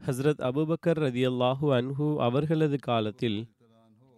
[0.00, 3.36] Hazrat Abu Bakr ரதியல்லாஹு அன்ஹு அவர்களது காலத்தில்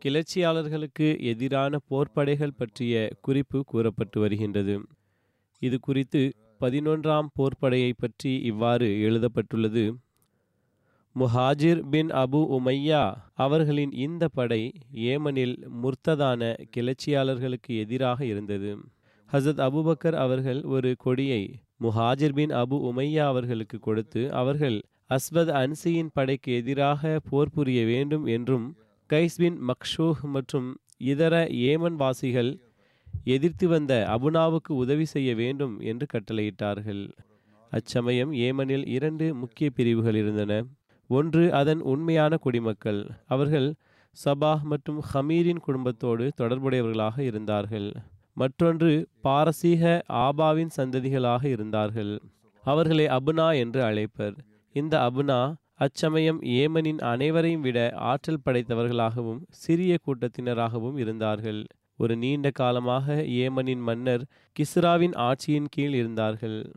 [0.02, 4.74] கிளர்ச்சியாளர்களுக்கு எதிரான போர்ப்படைகள் பற்றிய குறிப்பு கூறப்பட்டு வருகின்றது.
[5.62, 6.22] இது குறித்து
[6.61, 9.84] பதினொன்றாம் போர்ப்படையை பற்றி இவ்வாறு எழுதப்பட்டுள்ளது.
[11.16, 13.02] முஹாஜிர் பின் அபு உமையா
[13.33, 14.62] அவர்களின் இந்த படை
[15.12, 18.72] ஏமனில் முர்த்ததான கிளர்ச்சியாளர்களுக்கு எதிராக இருந்தது.
[19.30, 21.42] ஹசத் அபுபக்கர் அவர்கள் ஒரு கொடியை
[21.80, 24.78] முஹாஜிர் பின் அபு உமையா அவர்களுக்கு கொடுத்து அவர்கள்
[25.12, 28.66] அஸ்வத் அன்சியின் படைக்கு எதிராக போர் புரிய வேண்டும் என்றும்
[29.10, 32.50] கைஸ்பின் மக்ஷூஹ் மற்றும் இதர ஏமன் வாசிகள்
[33.24, 37.02] எதிர்த்து வந்த அபுனாவுக்கு உதவி செய்ய வேண்டும் என்று கட்டளையிட்டார்கள்.
[37.72, 40.52] அச்சமயம் ஏமனில் இரண்டு முக்கிய பிரிவுகள் இருந்தன.
[41.10, 43.01] ஒன்று அதன் உண்மையான குடிமக்கள்.
[43.27, 43.68] அவர்கள்
[44.17, 47.89] சபாஹ் மற்றும் ஹமீரின் குடும்பத்தோடு தொடர்புடையவர்களாக இருந்தார்கள்.
[48.34, 52.14] மற்றொன்று பாரசீக ஆபாவின் சந்ததிகளாக இருந்தார்கள்.
[52.64, 54.36] அவர்களை அபுனா என்று அழைப்பர்.
[54.72, 61.64] இந்த அபுனா அச்சமயம் ஏமனின் அனைவரையும் விட ஆற்றல் படைத்தவர்களாகவும் சிறிய கூட்டத்தினராகவும் இருந்தார்கள்.
[61.96, 64.24] ஒரு நீண்ட காலமாக ஏமனின் மன்னர்
[64.60, 66.70] கிஸ்ராவின் ஆட்சியின் கீழ் இருந்தார்கள்.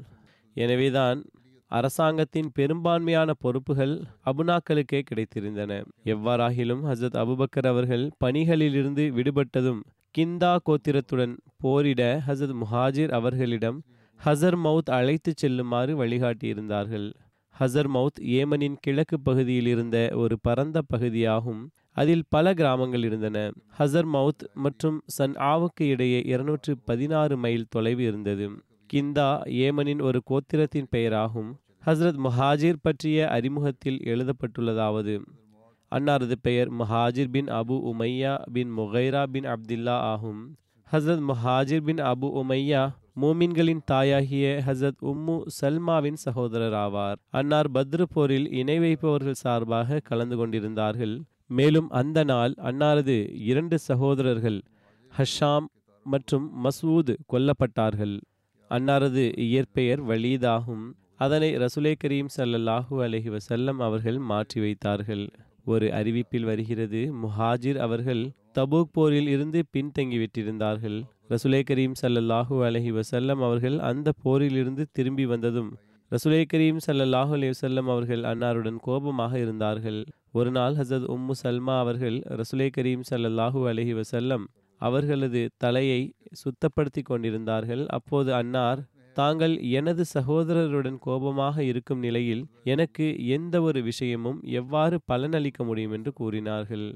[0.54, 1.24] எனவேதான்
[1.68, 5.84] அரசாங்கத்தின் பெரும்பான்மையான பொறுப்புகள் அபுனாக்களுக்கே கிடைத்திருந்தன.
[6.06, 9.82] எவ்வாறாகிலும் ஹசரத் அபுபக்கர் அவர்கள் பணிகளிலிருந்து விடுபட்டதும்
[10.18, 13.84] கிந்தா கோத்திரத்துடன் போரிட ஹசரத் முஹாஜிர் அவர்களிடம்
[14.26, 17.14] ஹசர் மவுத் அழைத்து செல்லுமாறு வழிகாட்டியிருந்தார்கள்.
[17.60, 21.72] ஹசர்மவுத் ஏமனின் கிழக்கு பகுதியில் இருந்த ஒரு பரந்த பகுதியாகும்.
[21.92, 23.52] அதில் பல கிராமங்கள் இருந்தன.
[23.80, 28.50] ஹசர்மவுத் மற்றும் சன் ஆவுக்கு இடையே இருநூற்று பதினாறு மைல் தொலைவு இருந்தது.
[28.94, 31.52] கிந்தா ஏமனின் ஒரு கோத்திரத்தின் பெயராகும்.
[31.86, 35.22] ஹசரத் முஹாஜிர் பற்றிய அறிமுகத்தில் எழுதப்பட்டுள்ளதாவது
[35.96, 40.58] அன்னாரது பெயர் முஹாஜிர் பின் அபு உமையா பின் முகைரா பின் அப்துல்லா ஆகும்.
[40.92, 42.84] ஹசரத் முஹாஜிர் பின் அபு உமையா
[43.22, 51.16] மூமின்களின் தாயாகிய ஹசத் உம்மு சல்மாவின் சகோதரர் ஆவார் அன்னார் பத்ரு போரில் இணை வைப்பவர்கள் சார்பாக கலந்து கொண்டிருந்தார்கள்.
[51.48, 53.18] மேலும் அந்த நாள் அன்னாரது
[53.52, 54.60] இரண்டு சகோதரர்கள்
[55.14, 55.68] ஹஷாம்
[56.06, 58.16] மற்றும் மசூத் கொல்லப்பட்டார்கள்.
[58.72, 60.86] அன்னாரது இயற்பெயர் வலீதாகும்.
[61.16, 65.26] அதனை ரசுலே கரீம் சல்லல்லாஹூ அலஹி வசல்லம் அவர்கள் மாற்றி வைத்தார்கள்.
[65.66, 68.24] ஒரு அறிவிப்பில் வருகிறது முஹாஜிர் அவர்கள்
[68.58, 71.00] தபூக் போரில் இருந்து பின்தங்கிவிட்டிருந்தார்கள்.
[71.30, 75.70] ரசுலே கரீம் சல்லல்லாஹூ அலஹி வசல்லம் அவர்கள் அந்த போரிலிருந்து திரும்பி வந்ததும்
[76.12, 80.06] ரசுலே கரீம் சல்லல்லாஹு அலி வசல்லம் அவர்கள் அன்னாருடன் கோபமாக இருந்தார்கள்.
[80.32, 84.46] ஒரு நாள் ஹசத் உம்மு சல்மா அவர்கள் ரசுலே கரீம் சல்லல்லாஹூ அலஹி வசல்லம்
[84.82, 86.14] அவர்களது தலையை
[86.44, 87.84] சுத்தப்படுத்தி கொண்டிருந்தார்கள்.
[87.88, 88.84] அப்போது அன்னார்
[89.18, 95.92] தாங்கள் எனது சகோதரருடன் கோபமாக இருக்கும் நிலையில் எனக்கு எந்த ஒரு விஷயமும் எவ்வாறு பலனளிக்க முடியும்?
[95.92, 96.88] என்று கூறினார்கள்.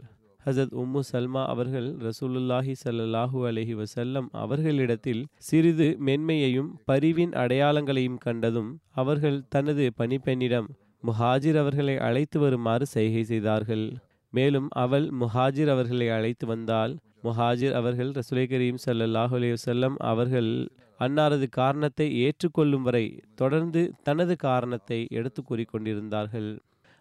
[0.45, 8.69] ஹசத் உம்மு சல்மா அவர்கள் ரசூலுல்லாஹி சல்லாஹூ அலஹி வசல்லம் அவர்களிடத்தில் சிறிது மென்மையையும் பரிவின் அடையாளங்களையும் கண்டதும்
[9.01, 10.69] அவர்கள் தனது பணிப்பெண்ணிடம்
[11.07, 13.85] முஹாஜிர் அவர்களை அழைத்து வருமாறு செய்கை செய்தார்கள்.
[14.33, 16.93] மேலும் அவள் முஹாஜிர் அவர்களை அழைத்து வந்தால்
[17.27, 20.51] முஹாஜிர் அவர்கள் ரசுலை கரீம் சல்லாஹூ அலி வல்லம் அவர்கள்
[20.99, 23.05] அன்னாரது காரணத்தை ஏற்றுக்கொள்ளும் வரை
[23.35, 26.49] தொடர்ந்து தனது காரணத்தை எடுத்து கூறிக்கொண்டிருந்தார்கள்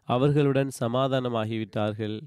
[0.08, 2.18] அவர்களுடன் சமாதானமாகிவிட்டார்கள்.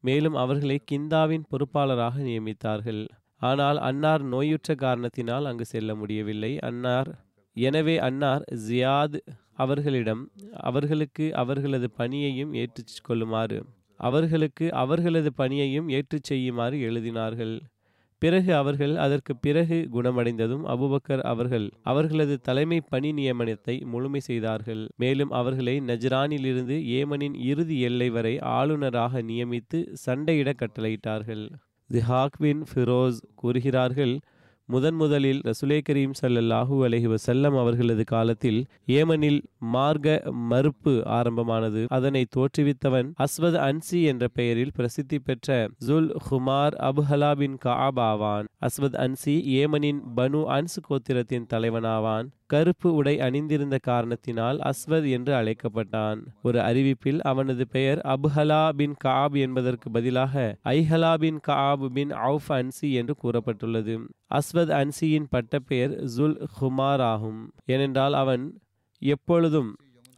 [0.00, 3.02] மேலும் அவர்களை கிந்தாவின் பொறுப்பாளராக நியமித்தார்கள்.
[3.42, 6.52] ஆனால் அன்னார் நோயுற்ற காரணத்தினால் அங்கு செல்ல முடியவில்லை.
[6.58, 7.10] அன்னார்
[7.56, 9.18] எனவே அன்னார் ஜியாத்
[9.54, 10.22] அவர்களிடம்
[10.60, 13.58] அவர்களுக்கு அவர்களது பணியையும் ஏற்றுக் கொள்ளுமாறு
[14.00, 17.54] அவர்களுக்கு அவர்களது பணியையும் ஏற்றுச் செய்யுமாறு எழுதினார்கள்.
[18.22, 24.82] பிறகு அவர்கள் அதற்கு பிறகு குணமடைந்ததும் அபுபக்கர் அவர்கள் அவர்களது தலைமை பணி நியமனத்தை முழுமை செய்தார்கள்.
[24.96, 31.44] மேலும் அவர்களை நஜ்ரானிலிருந்து ஏமனின் இறுதி எல்லை வரை ஆளுநராக நியமித்து சண்டையிட கட்டளையிட்டார்கள்.
[31.90, 34.14] தி ஹாக்வின் ஃபிரோஸ் கூறுகிறார்கள்
[34.72, 41.86] முதன் முதலில் ரசுலே கரீம் சல்லல்லாஹூ அலஹி வசல்லம் அவர்களது காலத்தில் ஏமனில் மார்க்க மறுப்பு ஆரம்பமானது.
[41.88, 47.56] அதனை தோற்றுவித்தவன் அஸ்வத் அன்சி என்ற பெயரில் பிரசித்தி பெற்ற ஜுல் ஹுமார் அபுஹலா பின்
[48.68, 52.28] அஸ்வத் அன்சி ஏமனின் பனு அன்ஸ் கோத்திரத்தின் தலைவனாவான்.
[52.50, 56.20] கருப்பு உடை அணிந்திருந்த காரணத்தினால் அஸ்வத் என்று அழைக்கப்பட்டான்.
[56.42, 62.88] ஒரு அறிவிப்பில் அவனது பெயர் அபுஹலா பின் காப் என்பதற்கு பதிலாக ஐஹலா பின் காப் பின் அவுஃப் அன்சி
[63.00, 63.94] என்று கூறப்பட்டுள்ளது.
[64.34, 67.40] அஸ்வத் அன்சியின் பட்டப்பெயர் ஜுல் ஹுமார் ஆகும்.
[67.66, 68.44] ஏனென்றால் அவன்
[69.02, 69.70] எப்பொழுதும்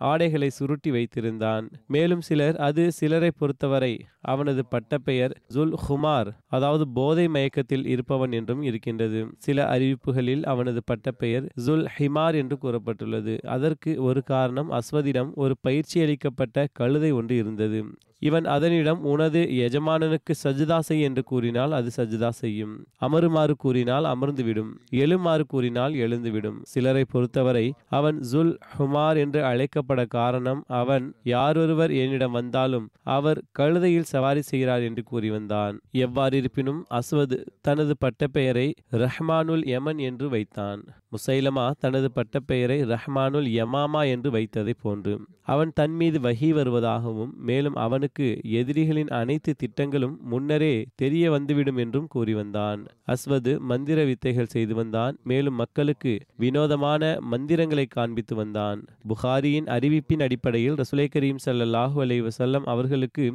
[0.03, 1.65] ஆடைகளை சுருட்டி வைத்திருந்தான்.
[1.87, 3.93] மேலும் சிலர் அது சிலரை பொறுத்தவரை
[4.25, 9.21] அவனது பட்டப்பெயர் ஜுல் ஹுமார் அதாவது போதை மயக்கத்தில் இருப்பவன் என்றும் இருக்கின்றது.
[9.39, 13.37] சில அறிவிப்புகளில் அவனது பட்டப்பெயர் ஜுல் ஹிமார் என்று கூறப்பட்டுள்ளது.
[13.49, 17.81] அதற்கு ஒரு காரணம் அஸ்வதிடம் ஒரு பயிற்சி அளிக்கப்பட்ட கழுதை ஒன்று இருந்தது.
[18.19, 22.75] இவன் அதனிடம் உனது எஜமானனுக்கு சஜிதா செய் என்று கூறினால் அது சஜிதா செய்யும்.
[22.99, 24.71] அமருமாறு கூறினால் அமர்ந்துவிடும்.
[24.97, 26.59] எழுமாறு கூறினால் எழுந்துவிடும்.
[26.63, 29.43] சிலரை பொறுத்தவரை அவன் ஜுல் ஹுமார் என்று
[29.93, 32.87] ஏற்பட காரணம் அவன் யாரொருவர் என்னிடம் வந்தாலும்
[33.17, 35.75] அவர் கழுதையில் சவாரி செய்கிறார் என்று கூறி வந்தான்.
[36.05, 38.69] எவ்வாறு இருப்பினும் அஸ்வது தனது பட்டப்பெயரை
[39.03, 40.83] ரஹ்மானுல் யமன் என்று வைத்தான்.
[41.13, 45.15] முசைலமா தனது பட்டப்பெயரை ரஹ்மானுல் யமாமா என்று வைத்ததை போன்று
[45.53, 48.27] அவன் தன் மீது வகி வருவதாகவும் மேலும் அவனுக்கு
[48.61, 52.81] எதிரிகளின் அனைத்து திட்டங்களும் முன்னரே தெரிய வந்துவிடும் என்றும் கூறி வந்தான்.
[53.09, 55.15] அஸ்வது மந்திர வித்தைகள் செய்து வந்தான்.
[55.23, 57.01] மேலும் மக்களுக்கு வினோதமான
[57.33, 58.81] மந்திரங்களை காண்பித்து வந்தான்.
[59.09, 63.27] புகாரியின் அறிவிப்பின் அடிப்படையில் ரசுலை கரீம் சல்லாஹூ அலை வசல்லம் அவர்களுக்கு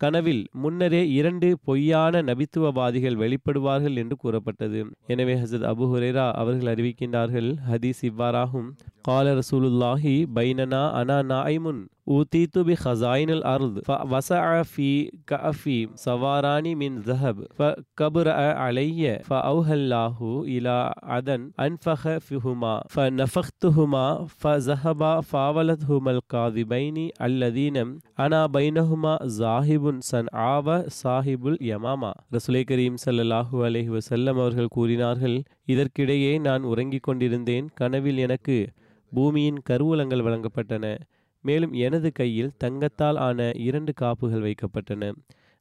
[0.00, 4.80] கனவில் முன்னரே இரண்டு பொய்யான நபித்துவவாதிகள் வெளிப்படுவார்கள் என்று கூறப்பட்டது.
[5.06, 8.68] எனவே ஹசத் அபு ஹுரேரா அவர்கள் அறிவிக்கின்றார்கள் ஹதீஸ் இவ்வாறாகும்.
[12.06, 13.78] ஊத்தீத்து பி ஹசாயின் அல் அர்த்
[14.12, 14.38] வச
[14.70, 17.70] ஃபி சவாரானி மின் ஜஹப் ஃப
[18.00, 18.34] கபுர
[18.66, 20.76] அலைய ஃப அவுஹல்லாஹு இலா
[21.16, 24.04] அதன் அன்ஃபஹ ஃபிஹுமா ஃப நஃபஹ்துஹுமா
[24.40, 27.92] ஃப ஜஹபா ஃபாவலத் ஹுமல் காதி பைனி அல்லதீனம்
[28.26, 35.36] அனா பைனஹுமா ஜாஹிபுன் சன் ஆவ சாஹிபுல் யமாமா ரசுலை கரீம் சல்லாஹூ அலஹி வசல்லம் அவர்கள் கூறினார்கள்
[35.74, 37.66] இதற்கிடையே நான் உறங்கிக் கொண்டிருந்தேன்.
[37.74, 38.56] கனவில் எனக்கு
[39.12, 40.86] பூமியின் கருவூலங்கள் வழங்கப்பட்டன.
[41.46, 45.10] மேலும் எனது கையில் தங்கத்தால் ஆன இரண்டு காப்புகள் வைக்கப்பட்டன.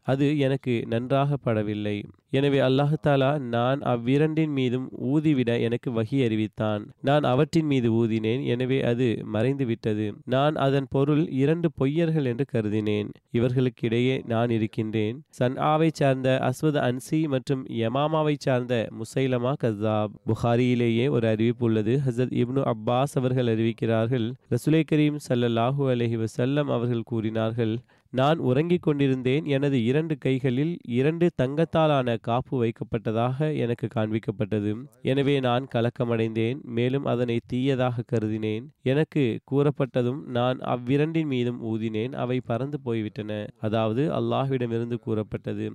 [0.06, 1.98] அது எனக்கு நன்றாக படவில்லை
[2.30, 6.82] எனவே அல்லாஹாலா நான் அவ்விரண்டின் மீதும் ஊதிவிட எனக்கு வகி அறிவித்தான்.
[7.02, 13.10] நான் அவற்றின் மீது ஊதினேன் எனவே அது மறைந்து விட்டது நான் அதன் பொருள் இரண்டு பொய்யர்கள் என்று கருதினேன்.
[13.34, 15.24] இவர்களுக்கிடையே நான் இருக்கின்றேன்.
[15.40, 20.14] சன்ஆவை சார்ந்த அஸ்வத் அன்சி மற்றும் யமாமாவை சார்ந்த முசைலமா கசாப்.
[20.32, 21.96] புகாரியிலேயே ஒரு அறிவிப்பு உள்ளது.
[22.08, 24.28] ஹசத் இப்னு அப்பாஸ் அவர்கள் அறிவிக்கிறார்கள்.
[24.50, 27.76] ரசுலை கரீம் சல்லல்லாஹூ அலஹி வசல்லம் அவர்கள் கூறினார்கள்
[28.18, 29.46] நான் உறங்கிக் கொண்டிருந்தேன்.
[29.46, 34.72] எனது இரண்டு கைகளில் இரண்டு தங்கத்தாலான காப்பு வைக்கப்பட்டதாக எனக்கு காண்பிக்கப்பட்டது.
[35.02, 36.60] எனவே நான் கலக்கமடைந்தேன்.
[36.78, 38.66] மேலும் அதனை தீயதாக கருதினேன்.
[38.84, 42.14] எனக்கு கூறப்பட்டதும் நான் அவ்விரண்டின் மீதும் ஊதினேன்.
[42.16, 43.32] அவை பறந்து போய்விட்டன.
[43.60, 45.68] அதாவது அல்லாஹ்விடமிருந்து கூறப்பட்டது.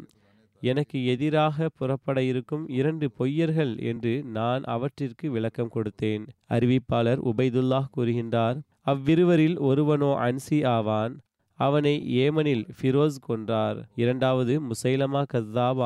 [0.62, 6.24] எனக்கு எதிராக புறப்பட இருக்கும் இரண்டு பொய்யர்கள் என்று நான் அவற்றிற்கு விளக்கம் கொடுத்தேன்.
[6.50, 8.58] அறிவிப்பாளர் உபைதுல்லாஹ் கூறுகின்றார்.
[8.86, 11.14] அவ்விருவரில் ஒருவனோ அன்சி ஆவான்.
[11.66, 13.78] அவனை ஏமனில் ஃபிரோஸ் கொன்றார்.
[13.94, 15.82] இரண்டாவது முசைலமா கஸ்தாப்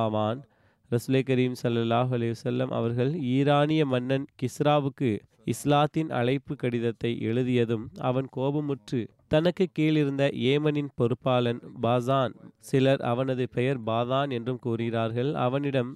[0.91, 5.11] ரசுலை கரீம் சல்லாஹ் அலையுசல்லம் அவர்கள் ஈரானிய மன்னன் கிஸ்ராவுக்கு
[5.53, 9.01] இஸ்லாத்தின் அழைப்பு கடிதத்தை எழுதியதும் அவன் கோபமுற்று
[9.33, 12.35] தனக்கு கீழிருந்த ஏமனின் பொறுப்பாளன் பாசான்
[12.69, 15.31] சிலர் அவனது பெயர் பாதான் என்றும் கூறுகிறார்கள்.
[15.47, 15.91] அவனிடம்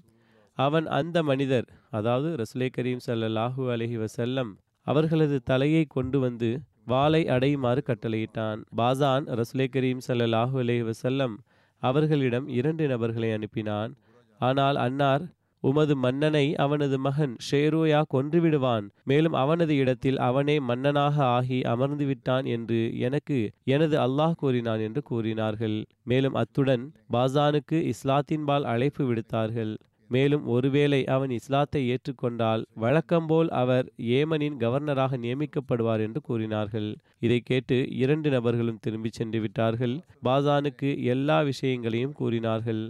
[0.58, 4.50] அவன் அந்த மனிதர் அதாவது ரசுலை கரீம் சல்லாஹூ அலஹி வசல்லம்
[4.86, 6.50] அவர்களது தலையை கொண்டு வந்து
[6.90, 8.60] வாளை அடையுமாறு கட்டளையிட்டான்.
[8.78, 11.34] பாசான் ரசுலே கரீம் சல்லாஹூ அலே வசல்லம்
[11.82, 13.92] அவர்களிடம் இரண்டு நபர்களை அனுப்பினான்.
[14.40, 15.24] ஆனால் அன்னார்
[15.62, 18.84] உமது மன்னனை அவனது மகன் ஷேரோயா கொன்றுவிடுவான்.
[19.04, 23.38] மேலும் அவனது இடத்தில் அவனே மன்னனாக ஆகி அமர்ந்து விட்டான் என்று எனக்கு
[23.74, 25.76] எனது அல்லாஹ் கூறினான் என்று கூறினார்கள்.
[26.04, 29.74] மேலும் அத்துடன் பாசானுக்கு இஸ்லாத்தின்பால் அழைப்பு விடுத்தார்கள்.
[30.10, 33.86] மேலும் ஒருவேளை அவன் இஸ்லாத்தை ஏற்றுக்கொண்டால் வழக்கம்போல் அவர்
[34.18, 36.88] ஏமனின் கவர்னராக நியமிக்கப்படுவார் என்று கூறினார்கள்.
[37.18, 39.96] இதை கேட்டு இரண்டு நபர்களும் திரும்பிச் சென்று விட்டார்கள்.
[40.24, 42.82] பாசானுக்கு எல்லா விஷயங்களையும் கூறினார்கள்.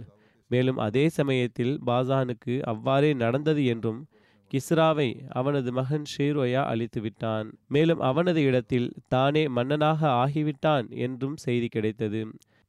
[0.51, 3.99] மேலும் அதே சமயத்தில் பாசானுக்கு அவ்வாறே நடந்தது என்றும்
[4.51, 12.21] கிஸ்ராவை அவனது மகன் ஷீரோயா அழித்துவிட்டான் மேலும் அவனது இடத்தில் தானே மன்னனாக ஆகிவிட்டான் என்றும் செய்தி கிடைத்தது.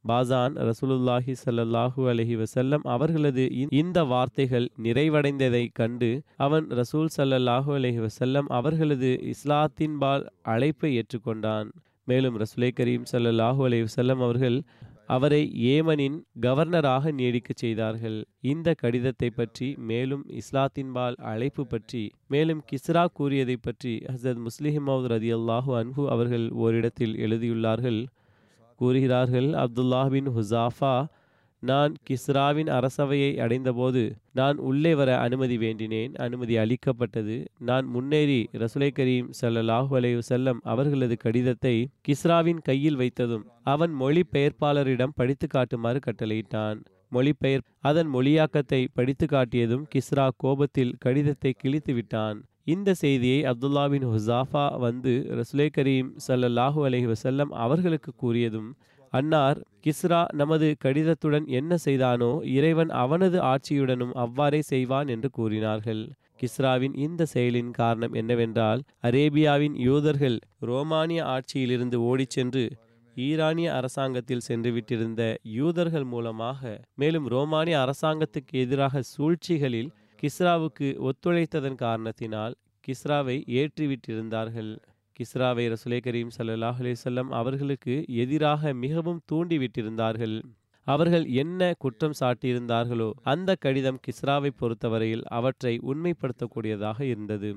[0.09, 3.43] பாசான் ரசூலுல்லாஹி சல்லாஹூ அலஹி வசல்லம் அவர்களது
[3.81, 6.09] இந்த வார்த்தைகள் நிறைவடைந்ததை கண்டு
[6.45, 11.67] அவன் ரசூல் சல்லாஹூ அலஹி வசல்லம் அவர்களது இஸ்லாத்தின்பால் அழைப்பை ஏற்றுக்கொண்டான்.
[12.11, 14.57] மேலும் ரசூலை கரீம் சல்லாஹூ அலைஹி வசல்லம் அவர்கள்
[15.15, 15.41] அவரை
[15.73, 18.17] ஏமனின் கவர்னராக நீடிக்கச் செய்தார்கள்.
[18.51, 22.03] இந்த கடிதத்தை பற்றி மேலும் இஸ்லாத்தின்பால் அழைப்பு பற்றி
[22.35, 27.99] மேலும் கிஸ்ரா கூறியதை பற்றி ஹசரத் முஸ்லிஹிமவுத் ரதி அல்லாஹு அன்ஹு அவர்கள் ஓரிடத்தில் எழுதியுள்ளார்கள்.
[28.81, 29.49] கூறுகிறார்கள்.
[29.63, 30.93] அப்துல்லா பின் ஹுசாஃபா
[31.63, 34.03] நான் கிஸ்ராவின் அரசவையை அடைந்தபோது
[34.39, 36.13] நான் உள்ளே வர அனுமதி வேண்டினேன்.
[36.25, 37.35] அனுமதி அளிக்கப்பட்டது.
[37.69, 41.75] நான் முன்னேறி ரசுலை கரீம் ஸல்லல்லாஹு அலைஹி செல்லம் அவர்களது கடிதத்தை
[42.07, 46.79] கிஸ்ராவின் கையில் வைத்ததும் அவன் மொழிபெயர்ப்பாளரிடம் படித்து காட்டுமாறு கட்டளையிட்டான்.
[47.15, 52.37] மொழிபெயர் அதன் மொழியாக்கத்தை படித்து காட்டியதும் கிஸ்ரா கோபத்தில் கடிதத்தை கிழித்து விட்டான்
[52.67, 58.69] இந்த செய்தியை அப்துல்லா பின் ஹுசாஃபா வந்து ரசுலே கரீம் ஸல்லல்லாஹு அலஹி வசல்லம் அவர்களுக்கு கூறியதும்
[59.13, 66.03] அன்னார் கிஸ்ரா நமது கடிதத்துடன் என்ன செய்தானோ இறைவன் அவனது ஆட்சியுடனும் அவ்வாறே செய்வான் என்று கூறினார்கள்.
[66.41, 72.63] கிஸ்ராவின் இந்த செயலின் காரணம் என்னவென்றால் அரேபியாவின் யூதர்கள் ரோமானிய ஆட்சியிலிருந்து ஓடிச் சென்று
[73.15, 75.21] ஈரானிய அரசாங்கத்தில் சென்று விட்டிருந்த
[75.55, 76.61] யூதர்கள் மூலமாக
[76.95, 82.55] மேலும் ரோமானிய அரசாங்கத்துக்கு எதிராக சூழ்ச்சிகளில் கிஸ்ராவுக்கு ஒத்துழைத்ததன் காரணத்தினால்
[82.87, 84.69] கிஸ்ராவை ஏற்றிவிட்டிருந்தார்கள்.
[85.19, 90.35] கிஸ்ராவை ரசுலே கரீம் சல்லாஹ் அலைஹி அவர்களுக்கு எதிராக மிகவும் தூண்டிவிட்டிருந்தார்கள்.
[90.87, 97.51] அவர்கள் என்ன குற்றம் சாட்டியிருந்தார்களோ அந்த கடிதம் கிஸ்ராவை பொறுத்தவரையில் அவற்றை உண்மைப்படுத்தக்கூடியதாக இருந்தது.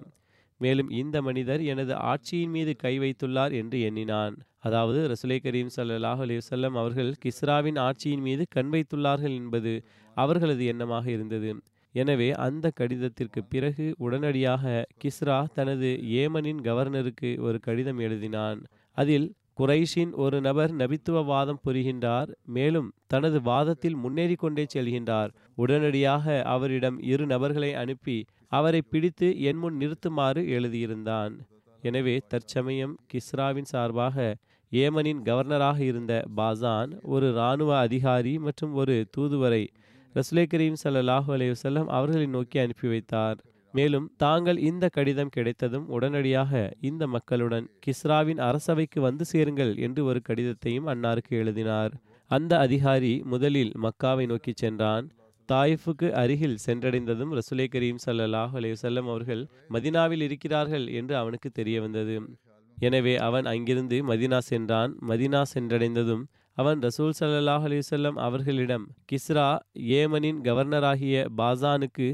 [0.61, 4.35] மேலும் இந்த மனிதர் எனது ஆட்சியின் மீது கை வைத்துள்ளார் என்று எண்ணினான்.
[4.59, 6.41] அதாவது ரசுலை கரீம் சல்லாஹ் அலைஹி
[6.83, 9.75] அவர்கள் கிஸ்ராவின் ஆட்சியின் மீது கண் வைத்துள்ளார்கள் என்பது
[10.17, 11.53] அவர்களது எண்ணமாக இருந்தது.
[11.95, 15.91] எனவே அந்த கடிதத்திற்கு பிறகு உடனடியாக கிஸ்ரா தனது
[16.23, 18.61] ஏமனின் கவர்னருக்கு ஒரு கடிதம் எழுதினான்.
[18.97, 19.27] அதில்
[19.61, 25.31] குரைஷின் ஒரு நபர் நபித்துவவாதம் புரிகின்றார் மேலும் தனது வாதத்தில் முன்னேறி கொண்டே செல்கின்றார்.
[25.55, 28.19] உடனடியாக அவரிடம் இரு நபர்களை அனுப்பி
[28.59, 31.35] அவரை பிடித்து என் முன் நிறுத்துமாறு எழுதியிருந்தான்.
[31.83, 34.17] எனவே தற்சமயம் கிஸ்ராவின் சார்பாக
[34.73, 39.65] ஏமனின் கவர்னராக இருந்த பாசான் ஒரு இராணுவ அதிகாரி மற்றும் ஒரு தூதுவரை
[40.15, 43.39] ரசுலே கரீம் ஸல்லல்லாஹு அலையுசல்லம் அவர்களை நோக்கி அனுப்பி வைத்தார்.
[43.75, 46.53] மேலும் தாங்கள் இந்த கடிதம் கிடைத்ததும் உடனடியாக
[46.89, 51.93] இந்த மக்களுடன் கிஸ்ராவின் அரசவைக்கு வந்து சேருங்கள் என்று ஒரு கடிதத்தையும் அன்னாருக்கு எழுதினார்.
[52.31, 55.09] அந்த அதிகாரி முதலில் மக்காவை நோக்கி சென்றான்.
[55.49, 59.43] தாயிஃபுக்கு அருகில் சென்றடைந்ததும் ரசுலே கரீம் ஸல்லல்லாஹு அலையுசல்லம் அவர்கள்
[59.77, 62.17] மதினாவில் இருக்கிறார்கள் என்று அவனுக்கு தெரிய வந்தது
[62.79, 64.93] எனவே அவன் அங்கிருந்து மதினா சென்றான்.
[65.11, 66.25] மதினா சென்றடைந்ததும்
[66.57, 69.47] அவன் ரசூல் சல்லாஹ் அலைஹி அவர்களிடம் கிஸ்ரா
[70.01, 72.09] ஏமனின் கவர்னராகிய பாசானுக்கு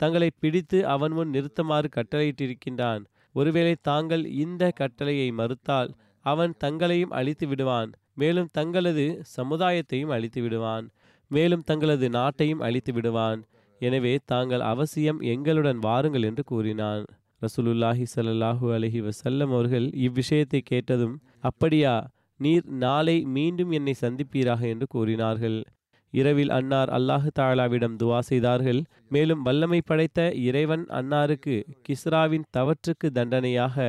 [0.00, 3.02] தங்களை பிடித்து அவன் முன் நிறுத்துமாறு கட்டளையிட்டிருக்கின்றான்.
[3.34, 5.90] ஒருவேளை தாங்கள் இந்த கட்டளையை மறுத்தால்
[6.24, 9.04] அவன் தங்களையும் அழித்து விடுவான் மேலும் தங்களது
[9.36, 10.86] சமுதாயத்தையும் அழித்து விடுவான்
[11.30, 13.40] மேலும் தங்களது நாட்டையும் அழித்து விடுவான்.
[13.80, 17.02] எனவே தாங்கள் அவசியம் எங்களுடன் வாருங்கள் என்று கூறினான்.
[17.44, 21.16] ரசூலுல்லாஹி சல்லாஹூ அலஹி வசல்லம் அவர்கள் இவ்விஷயத்தை கேட்டதும்
[21.48, 21.94] அப்படியா
[22.40, 25.58] நீர் நாளை மீண்டும் என்னை சந்திப்பீராக என்று கூறினார்கள்.
[26.12, 28.80] இரவில் அன்னார் அல்லாஹு தாலாவிடம் துவா செய்தார்கள்.
[29.08, 31.56] மேலும் வல்லமை படைத்த இறைவன் அன்னாருக்கு
[31.88, 33.86] கிஸ்ராவின் தவற்றுக்கு தண்டனையாக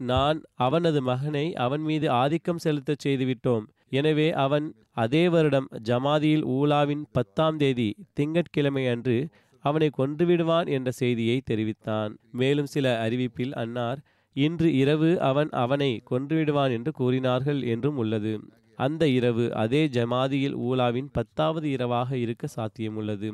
[0.00, 3.64] நான் அவனது மகனை அவன் மீது ஆதிக்கம் செலுத்தச் செய்துவிட்டோம்.
[3.90, 4.66] எனவே அவன்
[5.04, 9.16] அதே வருடம் ஜமாதியில் ஊலாவின் பத்தாம் தேதி திங்கட்கிழமை அன்று
[9.64, 12.12] அவனை கொன்றுவிடுவான் என்ற செய்தியை தெரிவித்தான்.
[12.32, 14.00] மேலும் சில அறிவிப்பில் அன்னார்
[14.36, 18.32] இன்று இரவு அவன் அவனை கொன்றுவிடுவான் என்று கூறினார்கள் என்றும் உள்ளது.
[18.78, 23.30] அந்த இரவு அதே ஜமாதியில் ஊலாவின் பத்தாவது இரவாக இருக்க சாத்தியமுள்ளது.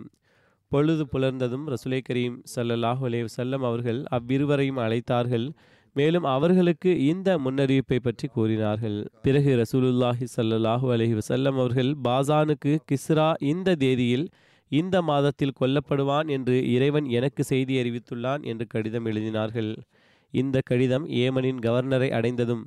[0.73, 5.47] பொழுது புலர்ந்ததும் ரசுலை கரீம் சல்லல்லாஹு அலே செல்லம் அவர்கள் அவ்விருவரையும் அழைத்தார்கள்.
[5.97, 8.99] மேலும் அவர்களுக்கு இந்த முன்னறிவிப்பை பற்றி கூறினார்கள்.
[9.23, 14.27] பிறகு ரசூலுல்லாஹி ஸல்லல்லாஹு அலஹி வசல்லம் அவர்கள் பாசானுக்கு கிஸ்ரா இந்த தேதியில்
[14.73, 19.73] இந்த மாதத்தில் கொல்லப்படுவான் என்று இறைவன் எனக்கு செய்தி அறிவித்துள்ளான் என்று கடிதம் எழுதினார்கள்.
[20.35, 22.65] இந்த கடிதம் ஏமனின் கவர்னரை அடைந்ததும்.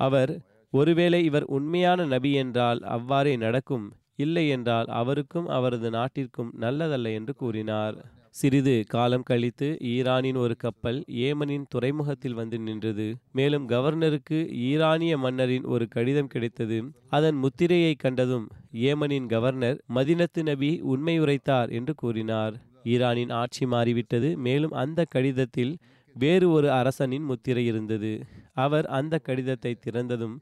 [0.00, 0.32] அவர்
[0.72, 3.86] ஒருவேளை இவர் உண்மையான நபி என்றால் அவ்வாறே நடக்கும்
[4.16, 7.96] இல்லை என்றால் அவருக்கும் அவரது நாட்டிற்கும் நல்லதல்ல என்று கூறினார்.
[8.30, 13.06] சிறிது காலம் கழித்து ஈரானின் ஒரு கப்பல் ஏமனின் துறைமுகத்தில் வந்து நின்றது.
[13.32, 14.38] மேலும் கவர்னருக்கு
[14.68, 16.78] ஈரானிய மன்னரின் ஒரு கடிதம் கிடைத்தது.
[17.08, 18.46] அதன் முத்திரையை கண்டதும்
[18.88, 22.56] ஏமனின் கவர்னர் மதினத்து நபி உண்மை உரைத்தார் என்று கூறினார்.
[22.84, 24.30] ஈரானின் ஆட்சி மாறிவிட்டது.
[24.38, 25.74] மேலும் அந்த கடிதத்தில்
[26.18, 28.12] வேறு ஒரு அரசனின் முத்திரை இருந்தது.
[28.52, 30.36] அவர் அந்த கடிதத்தை திறந்ததும்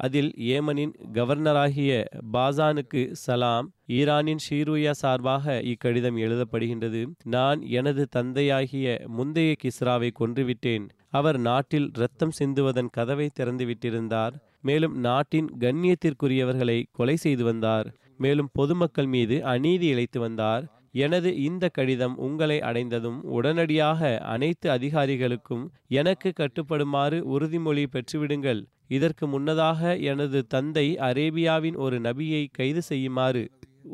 [0.00, 1.90] அதில் ஏமனின் கவர்னராகிய
[2.32, 7.02] பாசானுக்கு சலாம் ஈரானின் ஷீருயா சார்பாக இக்கடிதம் எழுதப்படுகின்றது.
[7.24, 10.86] நான் எனது தந்தையாகிய முந்தைய கிஸ்ராவை கொன்றுவிட்டேன்.
[11.10, 14.34] அவர் நாட்டில் இரத்தம் சிந்துவதன் கதவை திறந்து விட்டிருந்தார்.
[14.60, 17.88] மேலும் நாட்டின் கண்ணியத்திற்குரியவர்களை கொலை செய்து வந்தார்.
[18.16, 20.64] மேலும் பொதுமக்கள் மீது அநீதி இழைத்து வந்தார்.
[20.94, 24.00] எனது இந்த கடிதம் உங்களை அடைந்ததும் உடனடியாக
[24.34, 25.64] அனைத்து அதிகாரிகளுக்கும்
[26.00, 28.60] எனக்கு கட்டுப்படுமாறு உறுதிமொழி பெற்றுவிடுங்கள்.
[28.88, 29.80] இதற்கு முன்னதாக
[30.12, 33.44] எனது தந்தை அரேபியாவின் ஒரு நபியை கைது செய்யுமாறு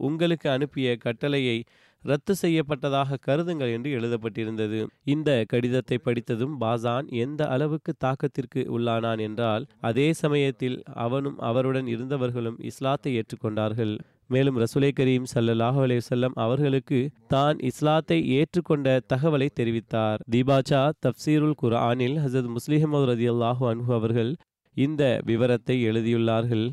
[0.00, 1.58] உங்களுக்கு அனுப்பிய கட்டளையை
[2.04, 4.78] ரத்து செய்யப்பட்டதாக கருதுங்கள் என்று எழுதப்பட்டிருந்தது.
[5.04, 13.12] இந்த கடிதத்தை படித்ததும் பாசான் எந்த அளவுக்கு தாக்கத்திற்கு உள்ளானான் என்றால் அதே சமயத்தில் அவனும் அவருடன் இருந்தவர்களும் இஸ்லாத்தை
[13.20, 13.94] ஏற்றுக்கொண்டார்கள்.
[14.34, 16.98] மேலும் ரசுலை கரீம் சல்லல்லாஹு அலைவசல்லம் அவர்களுக்கு
[17.34, 20.20] தான் இஸ்லாத்தை ஏற்றுக்கொண்ட தகவலை தெரிவித்தார்.
[20.34, 24.30] தீபாச்சா தப்சீருல் குர்ஆனில் ஹசத் முஸ்லிஹமது ரதி அல்லாஹு அன்ஹு அவர்கள்
[24.76, 26.66] இந்த விவரத்தை எழுதியுள்ளார்கள்.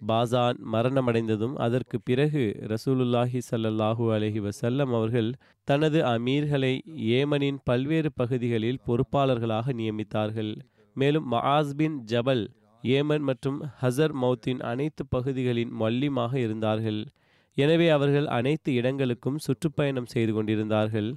[0.00, 5.30] பாசான் மரணமடைந்ததும் அதற்கு பிறகு ரசூலுல்லாஹி சல்லல்லாஹு அலஹி வசல்லம் அவர்கள்
[5.68, 6.72] தனது அமீர்களை
[7.18, 10.52] ஏமனின் பல்வேறு பகுதிகளில் பொறுப்பாளர்களாக நியமித்தார்கள்.
[10.96, 12.44] மேலும் மஹாஸ் பின் ஜபல்
[12.82, 17.06] ஏமன் மற்றும் ஹசர் மௌத்தின் அனைத்து பகுதிகளின் மல்லிமாக இருந்தார்கள்.
[17.54, 21.16] எனவே அவர்கள் அனைத்து இடங்களுக்கும் சுற்றுப்பயணம் செய்து கொண்டிருந்தார்கள்.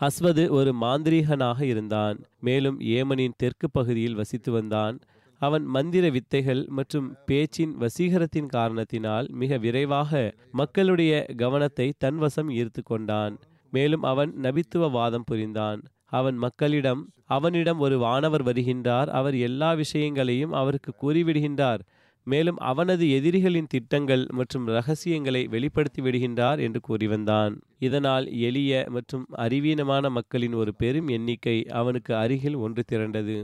[0.00, 2.18] அஸ்வது ஒரு மாந்திரீகனாக இருந்தான்.
[2.40, 4.98] மேலும் ஏமனின் தெற்கு பகுதியில் வசித்து வந்தான்.
[5.38, 13.38] அவன் மந்திர வித்தைகள் மற்றும் பேச்சின் வசீகரத்தின் காரணத்தினால் மிக விரைவாக மக்களுடைய கவனத்தை தன்வசம் ஈர்த்து கொண்டான்.
[13.70, 15.80] மேலும் அவன் நபித்துவ வாதம் புரிந்தான்.
[16.06, 17.02] அவன் மக்களிடம்
[17.36, 19.08] அவனிடம் ஒரு வானவர் வருகின்றார்.
[19.18, 21.82] அவர் எல்லா விஷயங்களையும் அவருக்கு கூறிவிடுகின்றார்.
[22.26, 30.10] மேலும் அவனது எதிரிகளின் திட்டங்கள் மற்றும் ரகசியங்களை வெளிப்படுத்தி விடுகின்றார் என்று கூறி வந்தான் இதனால் எளிய மற்றும் அறிவீனமான
[30.10, 33.38] மக்களின் ஒரு பெரும் எண்ணிக்கை அவனுக்கு அருகில் ஒன்று திரண்டது.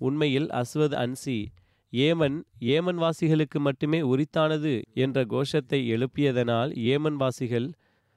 [0.00, 1.38] உண்மையில் அஸ்வத் அன்சி
[1.92, 2.36] ஏமன்
[2.74, 7.68] ஏமன் வாசிகளுக்கு மட்டுமே உரித்தானது என்ற கோஷத்தை எழுப்பியதனால் ஏமன் வாசிகள்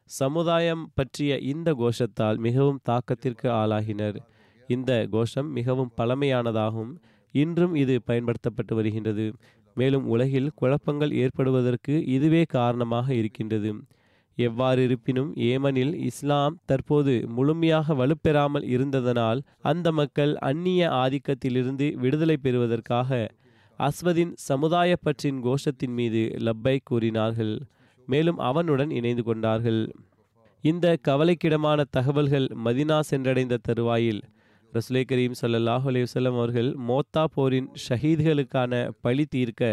[0.10, 4.18] சமுதாயம் பற்றிய இந்த கோஷத்தால் மிகவும் தாக்கத்திற்கு ஆளாகினர்.
[4.68, 6.94] இந்த கோஷம் மிகவும் பழமையானதாகும்.
[7.34, 9.34] இன்றும் இது பயன்படுத்தப்பட்டு வருகின்றது.
[9.78, 13.72] மேலும் உலகில் குழப்பங்கள் ஏற்படுவதற்கு இதுவே காரணமாக இருக்கின்றது.
[14.38, 23.28] எவ்வாறு இருப்பினும் ஏமனில் இஸ்லாம் தற்போது முழுமையாக வலுப்பெறாமல் இருந்ததனால் அந்த மக்கள் அந்நிய ஆதிக்கத்திலிருந்து விடுதலை பெறுவதற்காக
[23.80, 27.56] அஸ்வதின் சமுதாய பற்றின் கோஷத்தின் மீது லப்பை கூறினார்கள்.
[28.08, 29.82] மேலும் அவனுடன் இணைந்து கொண்டார்கள்.
[30.64, 34.22] இந்த கவலைக்கிடமான தகவல்கள் மதினா சென்றடைந்த தருவாயில்
[34.76, 39.70] ரசுலை கரீம் சல்லாஹ் அலையுசல்லம் அவர்கள் மோத்தா போரின் ஷஹீத்களுக்கான பழி தீர்க்க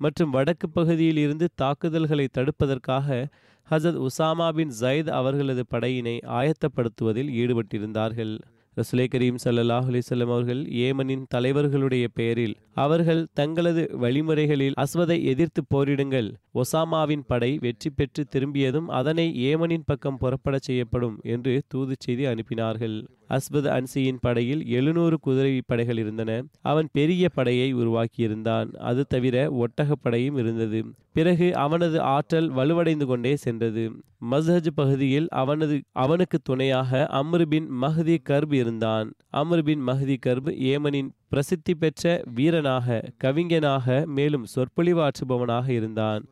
[0.00, 3.26] மற்றும் வடக்கு பகுதியில் இருந்து தாக்குதல்களை தடுப்பதற்காக
[3.68, 8.34] ஹசத் உசாமா பின் ஜயத் அவர்களது படையினை ஆயத்தப்படுத்துவதில் ஈடுபட்டிருந்தார்கள்.
[8.76, 16.28] ரசுலை கரீம் சல்லாஹ் அலிசல்லம் அவர்கள் ஏமனின் தலைவர்களுடைய பெயரில் அவர்கள் தங்களது வழிமுறைகளில் அஸ்வதை எதிர்த்து போரிடுங்கள்.
[16.54, 22.96] ஒசாமாவின் படை வெற்றி பெற்று திரும்பியதும் அதனை ஏமனின் பக்கம் புறப்படச் செய்யப்படும் என்று தூது செய்தி அனுப்பினார்கள்.
[23.32, 26.42] அஸ்பத் அன்சியின் படையில் எழுநூறு குதிரை படைகள் இருந்தன.
[26.62, 28.72] அவன் பெரிய படையை உருவாக்கியிருந்தான்.
[28.72, 30.80] அது தவிர ஒட்டகப்படையும் இருந்தது.
[31.12, 33.84] பிறகு அவனது ஆற்றல் வலுவடைந்து கொண்டே சென்றது.
[34.30, 39.14] மஸ்ஹஜ் பகுதியில் அவனது அவனுக்கு துணையாக அம்ருபின் மஹதி கர்ப் இருந்தான்.
[39.32, 46.24] அம்ருபின் மஹதி கர்ப் ஏமனின் பிரசித்தி பெற்ற வீரனாக கவிஞனாக மேலும் சொற்பொழிவாற்றுபவனாக இருந்தான்.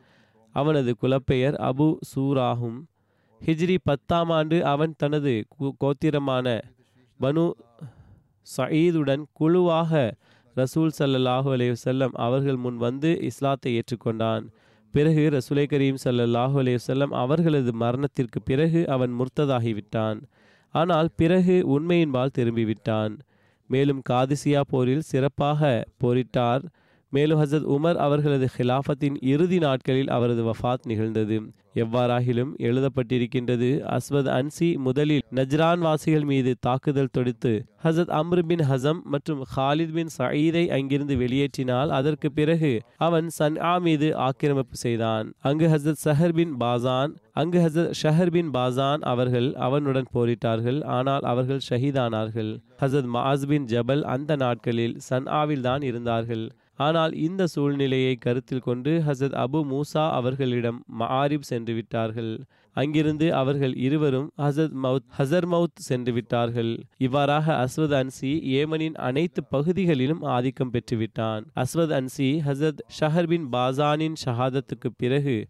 [0.51, 2.79] அவனது குலப்பெயர் அபு சூராகும்
[3.45, 5.45] ஹிஜ்ரி பத்தாம் ஆண்டு அவன் தனது
[5.83, 6.47] கோத்திரமான
[7.21, 7.45] பனு
[8.57, 9.91] சயீதுடன் குழுவாக
[10.55, 14.43] ரசூல் சல்லல்லாஹு அலையுசல்லம் அவர்கள் முன் வந்து இஸ்லாத்தை ஏற்றுக்கொண்டான்.
[14.93, 20.19] பிறகு ரசூலை கரீம் சல்லல்லாஹு அலையுசல்லம் அவர்களது மரணத்திற்கு பிறகு அவன் முர்த்ததாகிவிட்டான்.
[20.75, 23.13] ஆனால் பிறகு உண்மையின்பால் திரும்பிவிட்டான்.
[23.69, 25.71] மேலும் காதிசியா போரில் சிறப்பாக
[26.03, 26.63] போரிட்டார்.
[27.13, 31.37] மேலும் ஹசரத் உமர் அவர்களது ஹிலாஃபத்தின் இறுதி நாட்களில் அவரது வஃத் நிகழ்ந்தது.
[31.75, 39.43] எவ்வாறாகிலும் எழுதப்பட்டிருக்கின்றது அஸ்வத் அன்சி முதலில் நஜ்ரான் வாசிகள் மீது தாக்குதல் தொடுத்து ஹசத் அம்ரு பின் ஹசம் மற்றும்
[39.55, 45.33] ஹாலித் பின் சயீதை அங்கிருந்து வெளியேற்றினால் அதற்கு பிறகு அவன் சன்ஆ மீது ஆக்கிரமிப்பு செய்தான்.
[45.41, 51.61] அங்கு ஹசரத் சஹர் பின் பாசான் அங்கு ஹசரத் ஷஹர் பின் பாசான் அவர்கள் அவனுடன் போரிட்டார்கள் ஆனால் அவர்கள்
[51.69, 52.51] ஷஹீதானார்கள்.
[52.81, 56.45] ஹசரத் மாஸ் பின் ஜபல் அந்த நாட்களில் சன்ஆவில் தான் இருந்தார்கள்.
[56.75, 62.43] ஆனால் இந்த சூழ்நிலையை கருத்தில் கொண்டு ஹசத் அபு மூசா அவர்களிடம் மஆரிப் சென்று விட்டார்கள்.
[62.73, 66.83] அங்கிருந்து அவர்கள் இருவரும் ஹசத் மவுத் ஹசர் மவுத் சென்று விட்டார்கள்.
[66.97, 71.45] இவ்வாறாக அஸ்வத் அன்சி ஏமனின் அனைத்து பகுதிகளிலும் ஆதிக்கம் பெற்றுவிட்டான்.
[71.55, 75.47] அஸ்வத் அன்சி ஹசத் ஷஹர் பின் பாசானின் ஷஹாதத்துக்கு பிறகு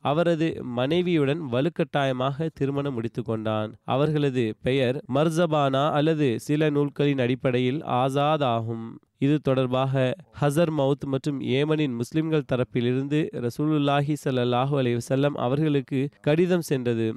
[0.00, 3.76] அவரது மனைவியுடன் வலுக்கட்டாயமாக திருமணம் முடித்து கொண்டான்.
[3.84, 8.98] அவர்களது பெயர் மர்சபானா அல்லது சில நூல்களின் அடிப்படையில் ஆசாத் ஆகும்.
[9.18, 17.08] இது தொடர்பாக ஹசர் மவுத் மற்றும் ஏமனின் முஸ்லிம்கள் தரப்பிலிருந்து ரசூலுல்லாஹி சல்லாஹூ அலைவசல்லம் அவர்களுக்கு கடிதம் சென்றது.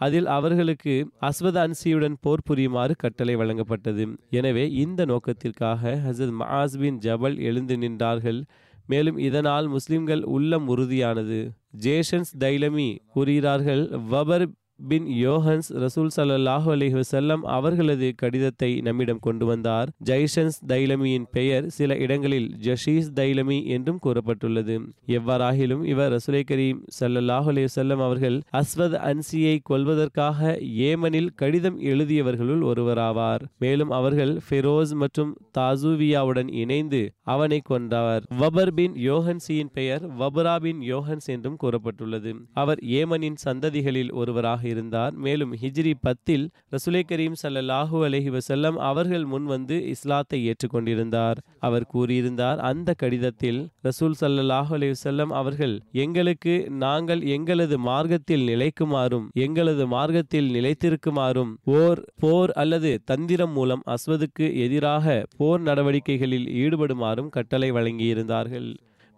[0.00, 4.16] அதில் அவர்களுக்கு அஸ்வத் அன்சியுடன் போர் புரியுமாறு கட்டளை வழங்கப்பட்டது.
[4.30, 8.40] எனவே இந்த நோக்கத்திற்காக ஹசரத் மஹாஸ் பின் ஜபல் எழுந்து நின்றார்கள்.
[8.86, 11.50] மேலும் இதனால் முஸ்லிம்கள் உள்ளம் உறுதியானது.
[11.80, 14.46] ஜேஷன்ஸ் தைலமி கூறுகிறார்கள் வபர்
[14.90, 19.88] பின் யோஹன்ஸ் ரசூல் சல்லாஹு அலைஹி செல்லம் அவர்களது கடிதத்தை நம்மிடம் கொண்டு வந்தார்.
[20.04, 24.76] ஜைஷன்ஸ் தைலமியின் பெயர் சில இடங்களில் ஜஷீஸ் தைலமி என்றும் கூறப்பட்டுள்ளது.
[25.06, 30.56] எவ்வாறாகிலும் இவர் ரசூலை கரீம் சல்லாஹு அலி வஸல்லம் அவர்கள் அஸ்வத் அன்சியை கொல்வதற்காக
[30.90, 33.44] ஏமனில் கடிதம் எழுதியவர்களுள் ஒருவராவார்.
[33.58, 41.30] மேலும் அவர்கள் ஃபெரோஸ் மற்றும் தாசூவியாவுடன் இணைந்து அவனை கொண்டார் வபர் பின் யோஹன்சியின் பெயர் வபுரா பின் யோஹன்ஸ்
[41.36, 42.32] என்றும் கூறப்பட்டுள்ளது.
[42.52, 49.46] அவர் ஏமனின் சந்ததிகளில் ஒருவராக இருந்தார் மேலும் ஹிஜ்ரி பத்தில் ரசுலை கரீம் சல்லல்லாஹூ அலஹி வசல்லம் அவர்கள் முன்
[49.54, 51.38] வந்து இஸ்லாத்தை ஏற்றுக்கொண்டிருந்தார்.
[51.66, 56.54] அவர் கூறியிருந்தார் அந்த கடிதத்தில் ரசூல் சல்லாஹூ அலி வசல்லம் அவர்கள் எங்களுக்கு
[56.84, 65.06] நாங்கள் எங்களது மார்க்கத்தில் நிலைக்குமாறும் எங்களது மார்க்கத்தில் நிலைத்திருக்குமாறும் ஓர் போர் அல்லது தந்திரம் மூலம் அஸ்வதுக்கு எதிராக
[65.40, 68.70] போர் நடவடிக்கைகளில் ஈடுபடுமாறும் கட்டளை வழங்கியிருந்தார்கள்.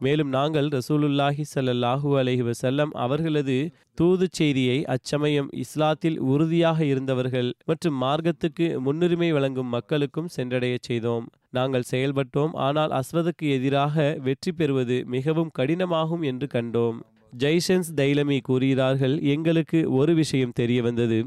[0.05, 3.57] மேலும் நாங்கள் ரசூலுல்லாஹி சல்லாஹூ அலஹி வசல்லம் அவர்களது
[4.01, 11.27] தூது செய்தியை அச்சமயம் இஸ்லாத்தில் உறுதியாக இருந்தவர்கள் மற்றும் மார்க்கத்துக்கு முன்னுரிமை வழங்கும் மக்களுக்கும் சென்றடையச் செய்தோம்.
[11.59, 16.99] நாங்கள் செயல்பட்டோம் ஆனால் அஸ்வதுக்கு எதிராக வெற்றி பெறுவது மிகவும் கடினமாகும் என்று கண்டோம்.
[17.33, 21.21] ஜெய்சன்ஸ் தைலமி கூறுகிறார்கள் எங்களுக்கு ஒரு விஷயம் தெரிய வந்தது.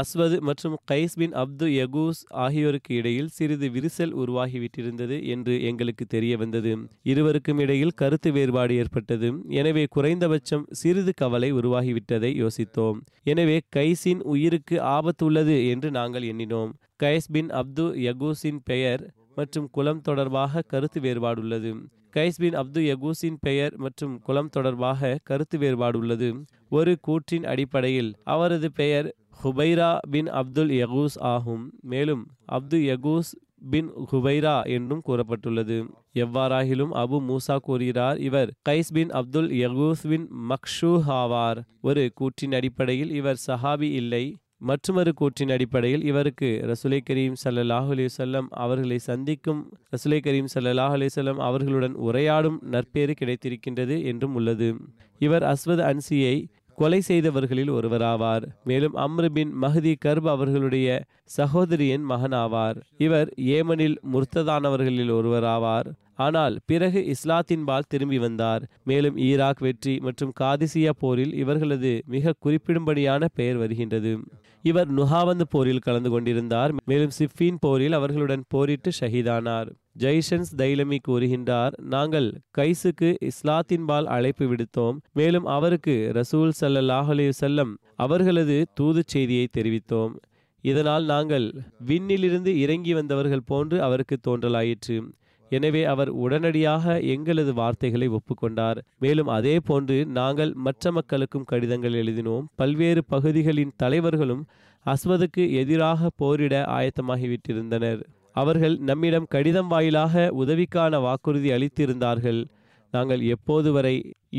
[0.00, 6.72] அஸ்வது மற்றும் கைஸ் பின் அப்து யகூஸ் ஆகியோருக்கு இடையில் சிறிது விரிசல் உருவாகிவிட்டிருந்தது என்று எங்களுக்கு தெரிய வந்தது
[7.12, 9.28] இருவருக்கும் இடையில் கருத்து வேறுபாடு ஏற்பட்டது.
[9.60, 12.98] எனவே குறைந்தபட்சம் சிறிது கவலை உருவாகிவிட்டதை யோசித்தோம்.
[13.32, 16.72] எனவே கைஸின் உயிருக்கு ஆபத்து உள்ளது என்று நாங்கள் எண்ணினோம்.
[17.04, 19.04] கைஸ் பின் அப்து யகூஸின் பெயர்
[19.38, 21.70] மற்றும் குலம் தொடர்பாக கருத்து வேறுபாடுள்ளது.
[22.16, 26.28] கைஸ் பின் அப்து யகூஸின் பெயர் மற்றும் குலம் தொடர்பாக கருத்து வேறுபாடு உள்ளது
[26.76, 29.08] ஒரு கூற்றின் அடிப்படையில் அவரது பெயர்
[29.44, 31.64] ஹுபைரா பின் அப்துல் யகூஸ் ஆகும்.
[31.80, 33.32] மேலும் அப்து யகூஸ்
[33.70, 35.76] பின் ஹுபைரா என்றும் கூறப்பட்டுள்ளது.
[36.14, 41.60] எவ்வாறாகிலும் அபு மூசா கூறுகிறார் இவர் கைஸ் பின் அப்துல் யகூஸ் பின் மக்ஷூ ஆவார்.
[41.80, 44.24] ஒரு கூற்றின் அடிப்படையில் இவர் சஹாபி இல்லை.
[44.58, 49.60] மற்றொரு கூற்றின் அடிப்படையில் இவருக்கு ரசுலை கரீம் சல்லாஹ் அலிசல்லம் அவர்களை சந்திக்கும்
[49.92, 54.68] ரசுலை கரீம் சல்லாஹ் அலிசல்லம் அவர்களுடன் உரையாடும் நற்பேறு கிடைத்திருக்கின்றது என்றும் உள்ளது.
[55.18, 56.36] இவர் அஸ்வத் அன்சியை
[56.76, 58.44] கொலை செய்தவர்களில் ஒருவராவார்.
[58.64, 62.76] மேலும் அம்ருபின் மஹதி கர்ப் அவர்களுடைய சகோதரியின் மகனாவார்.
[62.98, 65.88] இவர் ஏமனில் முர்த்ததானவர்களில் ஒருவராவார்.
[66.14, 68.64] ஆனால் பிறகு இஸ்லாத்தின்பால் திரும்பி வந்தார்.
[68.84, 74.12] மேலும் ஈராக் வெற்றி மற்றும் காதிசியா போரில் இவர்களது மிக குறிப்பிடும்படியான பெயர் வருகின்றது.
[74.62, 76.72] இவர் நுஹாவந்து போரில் கலந்து கொண்டிருந்தார்.
[76.84, 79.70] மேலும் சிஃபின் போரில் அவர்களுடன் போரிட்டு ஷஹீதானார்.
[79.98, 84.96] ஜெய்ஷன்ஸ் தைலமி கூறுகின்றார் நாங்கள் கைசுக்கு இஸ்லாத்தின்பால் அழைப்பு விடுத்தோம்.
[85.12, 90.14] மேலும் அவருக்கு ரசூல் சல்லாஹ் அலி செல்லம் அவர்களது தூது செய்தியை தெரிவித்தோம்.
[90.60, 91.46] இதனால் நாங்கள்
[91.86, 94.96] விண்ணிலிருந்து இறங்கி வந்தவர்கள் போன்று அவருக்கு தோன்றலாயிற்று.
[95.50, 98.78] எனவே அவர் உடனடியாக எங்களது வார்த்தைகளை ஒப்புக்கொண்டார்.
[98.98, 102.44] மேலும் அதே போன்று நாங்கள் மற்ற மக்களுக்கும் கடிதங்கள் எழுதினோம்.
[102.54, 104.44] பல்வேறு பகுதிகளின் தலைவர்களும்
[104.86, 108.02] அஸ்வதுக்கு எதிராக போரிட ஆயத்தமாகிவிட்டிருந்தனர்.
[108.32, 112.40] அவர்கள் நம்மிடம் கடிதம் வாயிலாக உதவிக்கான வாக்குறுதி அளித்திருந்தார்கள்.
[112.96, 113.94] நாங்கள் எப்போது வரை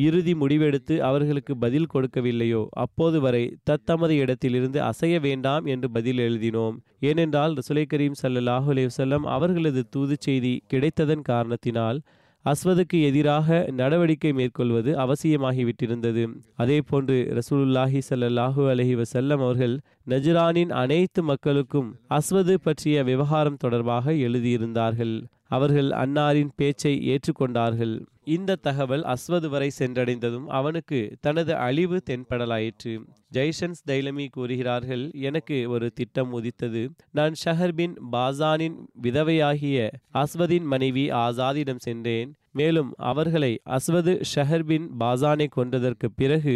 [0.05, 6.75] இறுதி முடிவெடுத்து அவர்களுக்கு பதில் கொடுக்கவில்லையோ அப்போது வரை தத்தமது இடத்திலிருந்து அசைய வேண்டாம் என்று பதில் எழுதினோம்.
[7.09, 11.99] ஏனென்றால் ரசுலை கரீம் சல்லாஹூ அலைவசல்லம் அவர்களது தூது செய்தி கிடைத்ததன் காரணத்தினால்
[12.45, 13.47] அஸ்வதுக்கு எதிராக
[13.79, 16.23] நடவடிக்கை மேற்கொள்வது அவசியமாகிவிட்டிருந்தது.
[16.63, 19.73] அதே போன்று ரசூலுல்லாஹி சல்லாஹூ அலஹி வசல்லம் அவர்கள்
[20.13, 25.15] நஜ்ரானின் அனைத்து மக்களுக்கும் அஸ்வது பற்றிய விவகாரம் தொடர்பாக எழுதியிருந்தார்கள்.
[25.57, 27.95] அவர்கள் அன்னாரின் பேச்சை ஏற்றுக்கொண்டார்கள்.
[28.35, 32.93] இந்த தகவல் அஸ்வது வரை சென்றடைந்ததும் அவனுக்கு தனது அழிவு தென்படலாயிற்று.
[33.33, 36.83] ஜெய்ஷன்ஸ் தைலமி கூறுகிறார்கள் எனக்கு ஒரு திட்டம் உதித்தது.
[37.11, 39.77] நான் ஷஹர் பின் பாசானின் விதவையாகிய
[40.13, 42.31] அஸ்வதின் மனைவி ஆசாதிடம் சென்றேன்.
[42.59, 46.55] மேலும் அவர்களை அஸ்வது ஷஹர் பின் பாசானை கொன்றதற்கு பிறகு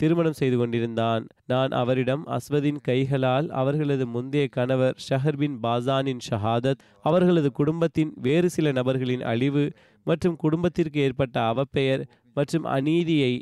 [0.00, 1.24] திருமணம் செய்து கொண்டிருந்தான்.
[1.46, 8.72] நான் அவரிடம் அஸ்வதின் கைகளால் அவர்களது முந்தைய கணவர் ஷஹர் பின் பாசானின் ஷஹாதத் அவர்களது குடும்பத்தின் வேறு சில
[8.72, 9.64] நபர்களின் அழிவு
[10.06, 12.04] மற்றும் குடும்பத்திற்கு ஏற்பட்ட அவப்பெயர்
[12.36, 13.32] மற்றும் அநீதியை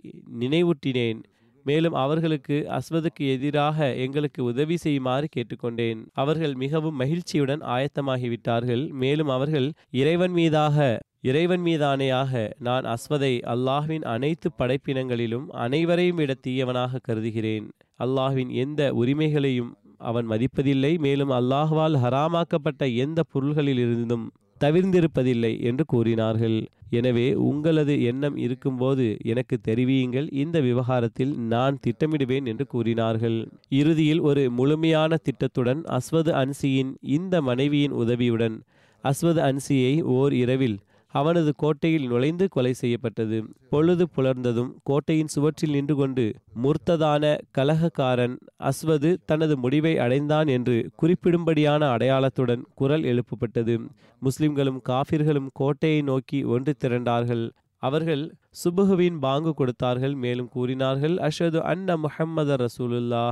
[0.40, 1.20] நினைவூட்டினேன்.
[1.66, 6.00] மேலும் அவர்களுக்கு அஸ்வதுக்கு எதிராக எங்களுக்கு உதவி செய்யுமாறு கேட்டுக்கொண்டேன்.
[6.12, 8.84] அவர்கள் மிகவும் மகிழ்ச்சியுடன் ஆயத்தமாகிவிட்டார்கள்.
[9.02, 9.68] மேலும் அவர்கள்
[10.00, 10.76] இறைவன் மீதாக
[11.24, 12.32] இறைவன் மீதானையாக
[12.66, 17.66] நான் அஸ்வதை அல்லாஹ்வின் அனைத்து படைப்பினங்களிலும் அனைவரையும் விட தீயவனாக கருதுகிறேன்.
[17.98, 19.70] அல்லாஹ்வின் எந்த உரிமைகளையும்
[20.10, 24.26] அவன் மதிப்பதில்லை மேலும் அல்லாஹ்வால் ஹராமாக்கப்பட்ட எந்த பொருள்களிலிருந்தும்
[24.60, 26.56] தவிர்ந்திருப்பதில்லை என்று கூறினார்கள்.
[26.90, 33.38] எனவே உங்களது எண்ணம் இருக்கும்போது எனக்கு தெரிவியுங்கள் இந்த விவகாரத்தில் நான் திட்டமிடுவேன் என்று கூறினார்கள்.
[33.80, 38.56] இறுதியில் ஒரு முழுமையான திட்டத்துடன் அஸ்வது அன்சியின் இந்த மனைவியின் உதவியுடன்
[39.04, 40.78] அஸ்வது அன்சியை ஓர் இரவில்
[41.14, 43.38] அவனது கோட்டையில் நுழைந்து கொலை செய்யப்பட்டது.
[43.70, 46.24] பொழுது புலர்ந்ததும் கோட்டையின் சுவற்றில் நின்று கொண்டு
[46.64, 47.24] முர்த்ததான
[47.58, 48.34] கலகக்காரன்
[48.70, 53.76] அஸ்வது தனது முடிவை அடைந்தான் என்று குறிப்பிடும்படியான அடையாளத்துடன் குரல் எழுப்பப்பட்டது.
[54.22, 57.44] முஸ்லிம்களும் காஃபிர்களும் கோட்டையை நோக்கி ஒன்று திரண்டார்கள்.
[57.82, 58.24] அவர்கள்
[58.62, 60.14] சுபுகுவின் பாங்கு கொடுத்தார்கள்.
[60.24, 63.26] மேலும் கூறினார்கள் அஷது அன்ன முஹம்மது ரசூலுல்லா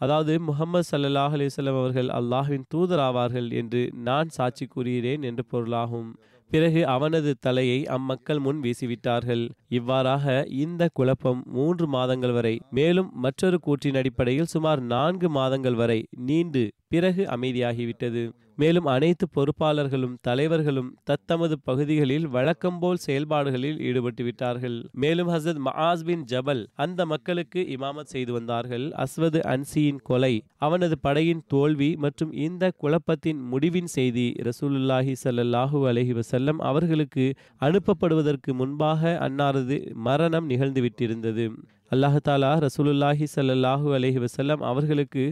[0.00, 6.10] அதாவது முகமது சல்லாஹ் அலிஸ்லாம் அவர்கள் அல்லாஹின் தூதராவார்கள் என்று நான் சாட்சி கூறுகிறேன் என்று பொருளாகும்.
[6.50, 9.44] பிறகு அவனது தலையை அம்மக்கள் முன் வீசிவிட்டார்கள்.
[9.68, 16.64] இவ்வாறாக இந்த குழப்பம் மூன்று மாதங்கள் வரை மேலும் மற்றொரு கூற்றின் அடிப்படையில் சுமார் நான்கு மாதங்கள் வரை நீண்டு
[16.88, 18.24] பிறகு அமைதியாகிவிட்டது.
[18.58, 24.76] மேலும் அனைத்து பொறுப்பாளர்களும் தலைவர்களும் தத்தமது பகுதிகளில் வழக்கம்போல் செயல்பாடுகளில் ஈடுபட்டு விட்டார்கள்.
[25.02, 28.86] மேலும் ஹசத் மஹாஸ் பின் ஜபல் அந்த மக்களுக்கு இமாமத் செய்து வந்தார்கள்.
[29.04, 30.34] அஸ்வது அன்சியின் கொலை
[30.66, 37.26] அவனது படையின் தோல்வி மற்றும் இந்த குழப்பத்தின் முடிவின் செய்தி ரசூலுல்லாஹி சல்லாஹூ அலஹி வசல்லம் அவர்களுக்கு
[37.60, 41.46] அனுப்பப்படுவதற்கு முன்பாக அன்னாரது மரணம் நிகழ்ந்துவிட்டிருந்தது.
[41.94, 45.24] அல்லாஹ் தாலா ரசூலுல்லாஹி சல்லாஹூ அலஹி வசல்லம் அவர்களுக்கு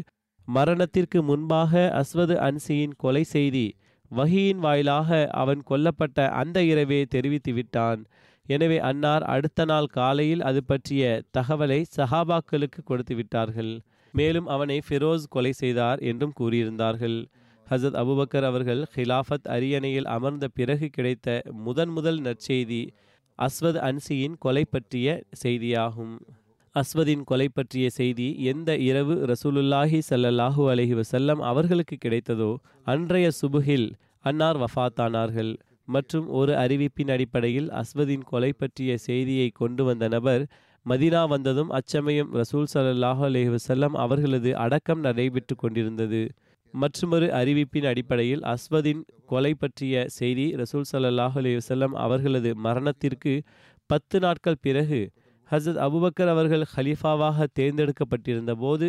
[0.46, 3.66] மரணத்திற்கு முன்பாக அஸ்வது அன்சியின் கொலை செய்தி
[4.10, 8.00] வகியின் வாயிலாக அவன் கொல்லப்பட்ட அந்த இரவே தெரிவித்து விட்டான்.
[8.46, 11.02] எனவே அன்னார் அடுத்த நாள் காலையில் அது பற்றிய
[11.38, 13.72] தகவலை சஹாபாக்களுக்கு கொடுத்து விட்டார்கள்.
[14.14, 17.18] மேலும் அவனை ஃபிரோஸ் கொலை செய்தார் என்றும் கூறியிருந்தார்கள்.
[17.66, 22.82] ஹசத் அபுபக்கர் அவர்கள் ஹிலாஃபத் அரியணையில் அமர்ந்த பிறகு கிடைத்த முதன் முதல் நற்செய்தி
[23.38, 26.14] அஸ்வத் அன்சியின் கொலை பற்றிய செய்தியாகும்.
[26.76, 32.48] அஸ்வதின் கொலை பற்றிய செய்தி எந்த இரவு ரசூலுல்லாஹி சல்லல்லாஹு அலஹி வசல்லம் அவர்களுக்கு கிடைத்ததோ
[32.86, 33.86] அன்றைய சுபுகில்
[34.24, 35.52] அன்னார் வஃபாத்தானார்கள்
[35.84, 40.44] மற்றும் ஒரு அறிவிப்பின் அடிப்படையில் அஸ்வதின் கொலை பற்றிய செய்தியை கொண்டு வந்த நபர்
[40.86, 46.22] மதினா வந்ததும் அச்சமயம் ரசூல் சல்லாஹு அலஹி வசல்லம் அவர்களது அடக்கம் நடைபெற்று கொண்டிருந்தது.
[46.74, 53.32] மற்றொரு அறிவிப்பின் அடிப்படையில் அஸ்வதின் கொலை பற்றிய செய்தி ரசூல் சல்லாஹு அலி வல்லம் அவர்களது மரணத்திற்கு
[53.90, 55.00] பத்து நாட்கள் பிறகு
[55.50, 58.86] ஹசரத் அபுபக்கர் அவர்கள் ஹலீஃபாவாக தேர்ந்தெடுக்கப்பட்டிருந்த போது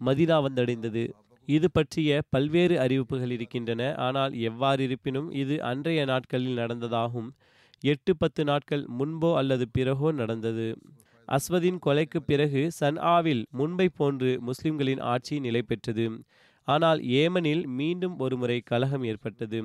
[0.00, 1.04] மதினா வந்தடைந்தது.
[1.48, 3.82] இது பற்றிய பல்வேறு அறிவிப்புகள் இருக்கின்றன.
[4.06, 7.28] ஆனால் எவ்வாறு இருப்பினும் இது அன்றைய நாட்களில் நடந்ததாகும்.
[7.82, 10.66] எட்டு பத்து நாட்கள் முன்போ அல்லது பிறகோ நடந்தது.
[11.28, 16.06] அஸ்வதின் கொலைக்கு பிறகு சன்ஆவில் முன்பை போன்று முஸ்லிம்களின் ஆட்சி நிலை பெற்றது.
[16.68, 19.60] ஆனால் ஏமனில் மீண்டும் ஒருமுறை கலகம் ஏற்பட்டது.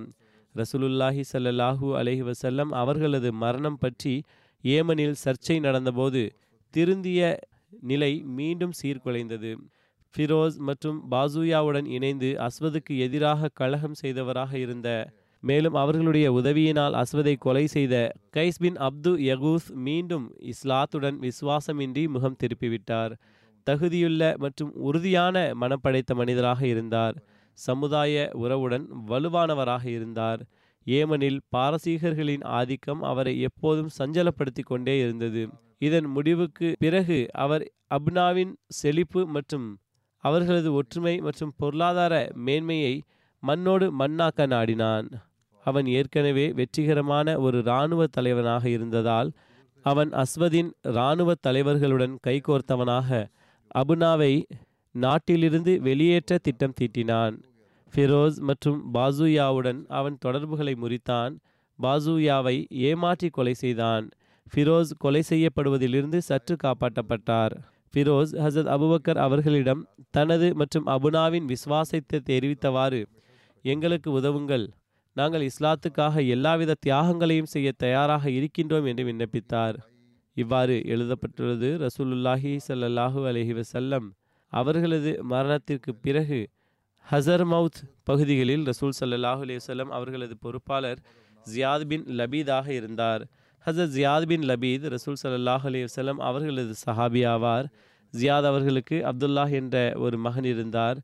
[0.55, 4.13] ரசூலுல்லாஹி சல்லாஹூ அலஹி வசல்லம் அவர்களது மரணம் பற்றி
[4.73, 6.21] ஏமனில் சர்ச்சை நடந்தபோது
[6.73, 7.21] திருந்திய
[7.81, 9.51] நிலை மீண்டும் சீர்குலைந்தது.
[10.15, 14.89] ஃபிரோஸ் மற்றும் பாசூயாவுடன் இணைந்து அஸ்வதுக்கு எதிராக கலகம் செய்தவராக இருந்த
[15.43, 17.95] மேலும் அவர்களுடைய உதவியினால் அஸ்வதை கொலை செய்த
[18.37, 23.13] கைஸ் பின் அப்து யகூஸ் மீண்டும் இஸ்லாத்துடன் விசுவாசமின்றி முகம் திருப்பிவிட்டார்.
[23.67, 27.15] தகுதியுள்ள மற்றும் உறுதியான மனப்படைத்த மனிதராக இருந்தார்.
[27.57, 30.41] சமுதாய உறவுடன் வலுவானவராக இருந்தார்.
[30.87, 35.49] ஏமனில் பாரசீகர்களின் ஆதிக்கம் அவரை எப்போதும் சஞ்சலப்படுத்தி கொண்டே இருந்தது.
[35.77, 37.63] இதன் முடிவுக்கு பிறகு அவர்
[37.95, 39.67] அப்னாவின் செழிப்பு மற்றும்
[40.23, 43.01] அவர்களது ஒற்றுமை மற்றும் பொருளாதார மேன்மையை
[43.43, 45.07] மண்ணோடு மண்ணாக்க நாடினான்.
[45.65, 49.31] அவன் ஏற்கனவே வெற்றிகரமான ஒரு இராணுவ தலைவனாக இருந்ததால்
[49.85, 53.25] அவன் அஸ்வதின் இராணுவ தலைவர்களுடன் கைகோர்த்தவனாக
[53.75, 54.33] அபுனாவை
[54.95, 57.35] நாட்டிலிருந்து வெளியேற்ற திட்டம் தீட்டினான்.
[57.93, 61.33] ஃபிரோஸ் மற்றும் பாசூயாவுடன் அவன் தொடர்புகளை முறித்தான்.
[61.79, 64.05] பாசூயாவை ஏமாற்றி கொலை செய்தான்.
[64.53, 67.53] ஃபிரோஸ் கொலை செய்யப்படுவதிலிருந்து சற்று காப்பாற்றப்பட்டார்.
[67.93, 73.01] ஃபிரோஸ் ஹசத் அபுபக்கர் அவர்களிடம் தனது மற்றும் அபுனாவின் விசுவாசத்தை தெரிவித்தவாறு
[73.61, 74.65] எங்களுக்கு உதவுங்கள்.
[75.13, 79.77] நாங்கள் இஸ்லாத்துக்காக எல்லாவித தியாகங்களையும் செய்ய தயாராக இருக்கின்றோம் என்று விண்ணப்பித்தார்.
[80.37, 84.07] இவ்வாறு எழுதப்பட்டுள்ளது ரசூலுல்லாஹி சல்லாஹூ அலஹி வசல்லம்
[84.53, 86.39] அவர்களது மரணத்திற்கு பிறகு
[87.11, 90.99] ஹசர்மவுத் பகுதிகளில் ரசூல் சல்லாஹ் அலைஹி அவர்களது பொறுப்பாளர்
[91.55, 93.27] ஜியாத் பின் லபீதாக இருந்தார்.
[93.65, 97.67] ஹசரத் ஜியாத் பின் லபீத் ரசூல் சல்லாஹ் அலைஹி அவர்களது சஹாபி ஆவார்.
[98.13, 100.97] ஜியாத் அவர்களுக்கு அப்துல்லாஹ் என்ற ஒரு மகன் இருந்தார்.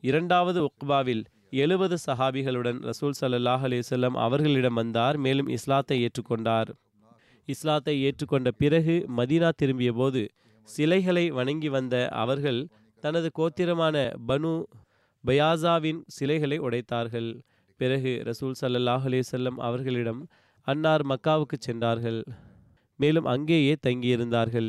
[0.00, 5.16] இரண்டாவது உக்பாவில் எழுபது சஹாபிகளுடன் ரசூல் சல்லாஹ் அலைஹி அவர்களிடம் வந்தார்.
[5.16, 6.70] மேலும் இஸ்லாத்தை ஏற்றுக்கொண்டார்.
[7.46, 10.28] இஸ்லாத்தை ஏற்றுக்கொண்ட பிறகு மதீனா திரும்பிய போது
[10.62, 12.66] சிலைகளை வணங்கி வந்த அவர்கள்
[13.00, 14.62] தனது கோத்திரமான பனு
[15.26, 17.30] பயாசாவின் சிலைகளை உடைத்தார்கள்.
[17.76, 20.20] பிறகு ரசூல் சல்லாஹ் செல்லம் அவர்களிடம்
[20.60, 22.24] அன்னார் மக்காவுக்கு சென்றார்கள்.
[22.96, 24.68] மேலும் அங்கேயே தங்கியிருந்தார்கள்.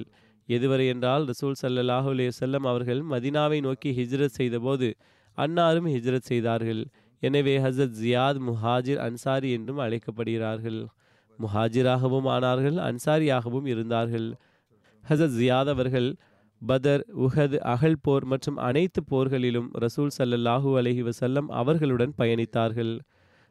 [0.49, 4.95] எதுவரை என்றால் ரசூல் ஸல்லல்லாஹு செல்லம் அவர்கள் மதினாவை நோக்கி ஹிஜ்ரத் செய்தபோது
[5.37, 6.85] அன்னாரும் ஹிஜ்ரத் செய்தார்கள்.
[7.19, 10.79] எனவே ஹசரத் ஜியாத் முஹாஜிர் அன்சாரி என்றும் அழைக்கப்படுகிறார்கள்.
[11.39, 14.27] முஹாஜிராகவும் ஆனார்கள் அன்சாரியாகவும் இருந்தார்கள்.
[15.09, 16.09] ஹசரத் ஜியாத் அவர்கள்
[16.61, 22.93] பதர் உஹத் அகல் போர் மற்றும் அனைத்து போர்களிலும் ரசூல் சல்லல்லாஹு அலஹி வசல்லம் அவர்களுடன் பயணித்தார்கள்.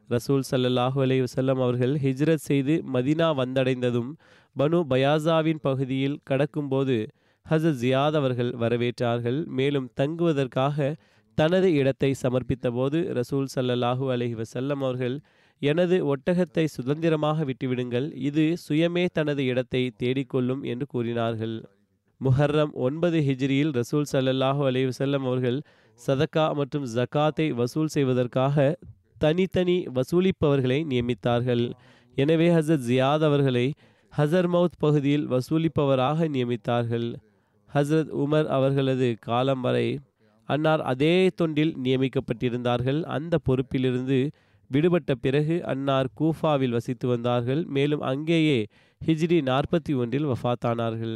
[0.09, 4.11] ரசூல் சல்லல்லாஹு அலஹி வசல்லம் அவர்கள் ஹிஜ்ரத் செய்து மதினா வந்தடைந்ததும்
[4.55, 6.97] பனு பயாசாவின் பகுதியில் கடக்கும்போது
[7.45, 9.39] ஹசத் ஜியாத் அவர்கள் வரவேற்றார்கள்.
[9.57, 10.95] மேலும் தங்குவதற்காக
[11.37, 15.15] தனது இடத்தை சமர்ப்பித்தபோது ரசூல் சல்லல்லாஹூ அலஹி வசல்லம் அவர்கள்
[15.61, 18.07] எனது ஒட்டகத்தை சுதந்திரமாக விட்டுவிடுங்கள்.
[18.29, 21.55] இது சுயமே தனது இடத்தை தேடிக்கொள்ளும் என்று கூறினார்கள்.
[22.23, 25.61] முஹர்ரம் ஒன்பது ஹிஜ்ரியில் ரசூல் சல்லல்லாஹு அலைஹி வஸல்லம் அவர்கள்
[25.99, 28.77] சதக்கா மற்றும் ஜகாத்தை வசூல் செய்வதற்காக
[29.17, 31.71] தனித்தனி வசூலிப்பவர்களை நியமித்தார்கள்.
[32.15, 33.73] எனவே ஹசரத் ஜியாத் அவர்களை
[34.13, 37.07] ஹசர்மவுத் பகுதியில் வசூலிப்பவராக நியமித்தார்கள்.
[37.73, 39.99] ஹசரத் உமர் அவர்களது காலம் வரை
[40.49, 43.03] அன்னார் அதே தொண்டில் நியமிக்கப்பட்டிருந்தார்கள்.
[43.03, 44.19] அந்த பொறுப்பிலிருந்து
[44.71, 47.65] விடுபட்ட பிறகு அன்னார் கூஃபாவில் வசித்து வந்தார்கள்.
[47.65, 48.59] மேலும் அங்கேயே
[49.01, 51.15] ஹிஜ்ரி நாற்பத்தி ஒன்றில் வஃபாத்தானார்கள்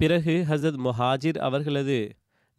[0.00, 1.96] பிறகு ஹசரத் முஹாஜிர் அவர்களது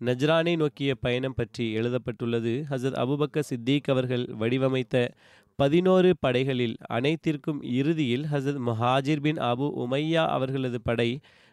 [0.01, 2.65] நஜ்ரானை நோக்கிய பயணம் பற்றி எழுதப்பட்டுள்ளது.
[2.69, 4.95] ஹசரத் அபுபக்க சித்திக் அவர்கள் வடிவமைத்த
[5.59, 11.09] பதினோரு படைகளில் அனைத்திற்கும் இறுதியில் ஹசரத் முஹாஜிர் பின் அபு உமையா அவர்களது படை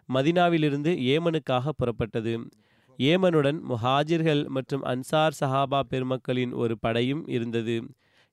[0.09, 2.35] மதினாவிலிருந்து ஏமனுக்காக புறப்பட்டது.
[2.99, 7.77] ஏமனுடன் முஹாஜிர்கள் மற்றும் அன்சார் சஹாபா பெருமக்களின் ஒரு படையும் இருந்தது.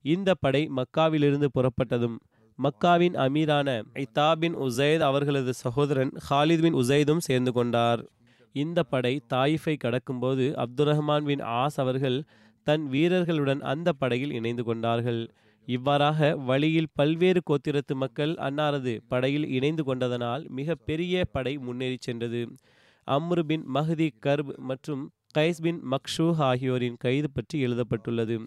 [0.06, 2.18] இந்த படை மக்காவிலிருந்து புறப்பட்டதும்
[2.58, 8.06] மக்காவின் அமீரான இத்தாபின் உசைத் அவர்களது சகோதரன் ஹாலித் பின் உசைதும் சேர்ந்து கொண்டார்.
[8.52, 12.24] இந்த படை தாயிஃபை கடக்கும்போது அப்துல் ரஹ்மான் பின் ஆஸ் அவர்கள்
[12.63, 15.34] தன் வீரர்களுடன் அந்த படையில் இணைந்து கொண்டார்கள்.
[15.66, 22.42] இவ்வாறாக வழியில் பல்வேறு கோத்திரத்து மக்கள் அன்னாரது படையில் இணைந்து கொண்டதனால் மிக பெரிய படை முன்னேறி சென்றது.
[23.08, 28.39] அம்ரு பின் மஹதி கர்ப் மற்றும் கைஸ் பின் மக்ஷூ ஆகியோரின் கைது பற்றி எழுதப்பட்டுள்ளது.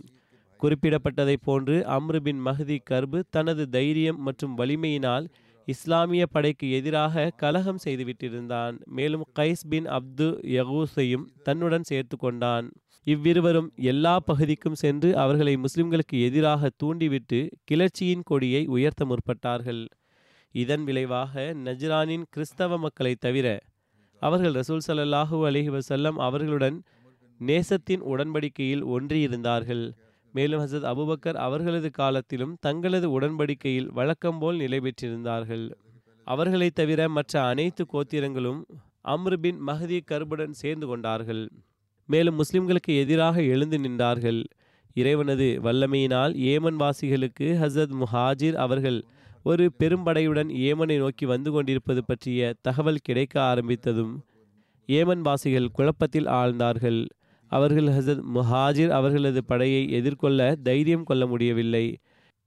[0.63, 5.27] குறிப்பிடப்பட்டதைப் போன்று அம்ரு பின் மஹதி கர்பு தனது தைரியம் மற்றும் வலிமையினால்
[5.69, 8.75] இஸ்லாமிய படைக்கு எதிராக கலகம் செய்துவிட்டிருந்தான்.
[8.97, 12.67] மேலும் கைஸ் பின் அப்து யகூஸையும் தன்னுடன் சேர்த்து கொண்டான்.
[13.05, 19.83] இவ்விருவரும் எல்லா பகுதிக்கும் சென்று அவர்களை முஸ்லிம்களுக்கு எதிராக தூண்டிவிட்டு கிளர்ச்சியின் கொடியை உயர்த்த முற்பட்டார்கள்.
[20.55, 23.47] இதன் விளைவாக நஜ்ரானின் கிறிஸ்தவ மக்களை தவிர
[24.23, 26.77] அவர்கள் ரசூல் சல்லாஹூ அலைஹி வசல்லம் அவர்களுடன்
[27.41, 29.85] நேசத்தின் உடன்படிக்கையில் ஒன்றியிருந்தார்கள்.
[30.37, 35.73] மேலும் ஹசரத் அபுபக்கர் அவர்களது காலத்திலும் தங்களது உடன்படிக்கையில் வழக்கம்போல் நிலை பெற்றிருந்தார்கள்.
[36.25, 38.63] அவர்களைத் தவிர மற்ற அனைத்து கோத்திரங்களும்
[39.09, 41.49] அம்ருபின் மஹதி சேர்ந்து கொண்டார்கள்.
[42.07, 44.45] மேலும் முஸ்லிம்களுக்கு எதிராக எழுந்து நின்றார்கள்.
[44.95, 49.05] இறைவனது வல்லமையினால் ஏமன் வாசிகளுக்கு ஹசரத் முஹாஜிர் அவர்கள்
[49.43, 54.19] ஒரு பெரும்படையுடன் ஏமனை நோக்கி வந்து கொண்டிருப்பது பற்றிய தகவல் கிடைக்க ஆரம்பித்ததும்
[54.87, 57.07] ஏமன் வாசிகள் குழப்பத்தில் ஆழ்ந்தார்கள்.
[57.49, 61.97] அவர்கள் ஹசத் முஹாஜிர் அவர்களது படையை எதிர்கொள்ள தைரியம் கொள்ள முடியவில்லை.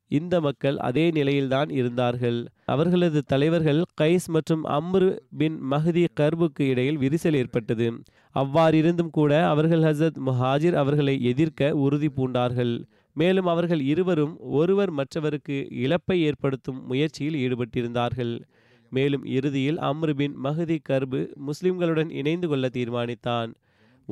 [0.07, 2.45] இந்த மக்கள் அதே நிலையில்தான் இருந்தார்கள்.
[2.65, 7.93] அவர்களது தலைவர்கள் கைஸ் மற்றும் அம்ரு பின் மஹதி கர்புக்கு இடையில் விரிசல் ஏற்பட்டது.
[8.35, 12.83] அவ்வாறிருந்தும் கூட அவர்கள் ஹசரத் முஹாஜிர் அவர்களை எதிர்க்க உறுதி பூண்டார்கள்.
[13.13, 18.41] மேலும் அவர்கள் இருவரும் ஒருவர் மற்றவருக்கு இழப்பை ஏற்படுத்தும் முயற்சியில் ஈடுபட்டிருந்தார்கள்.
[18.89, 23.53] மேலும் இறுதியில் அம்ரு பின் மஹதி கர்பு முஸ்லிம்களுடன் இணைந்து கொள்ள தீர்மானித்தான்.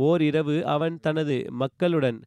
[0.06, 2.18] ஓர் இரவு அவன் தனது மக்களுடன்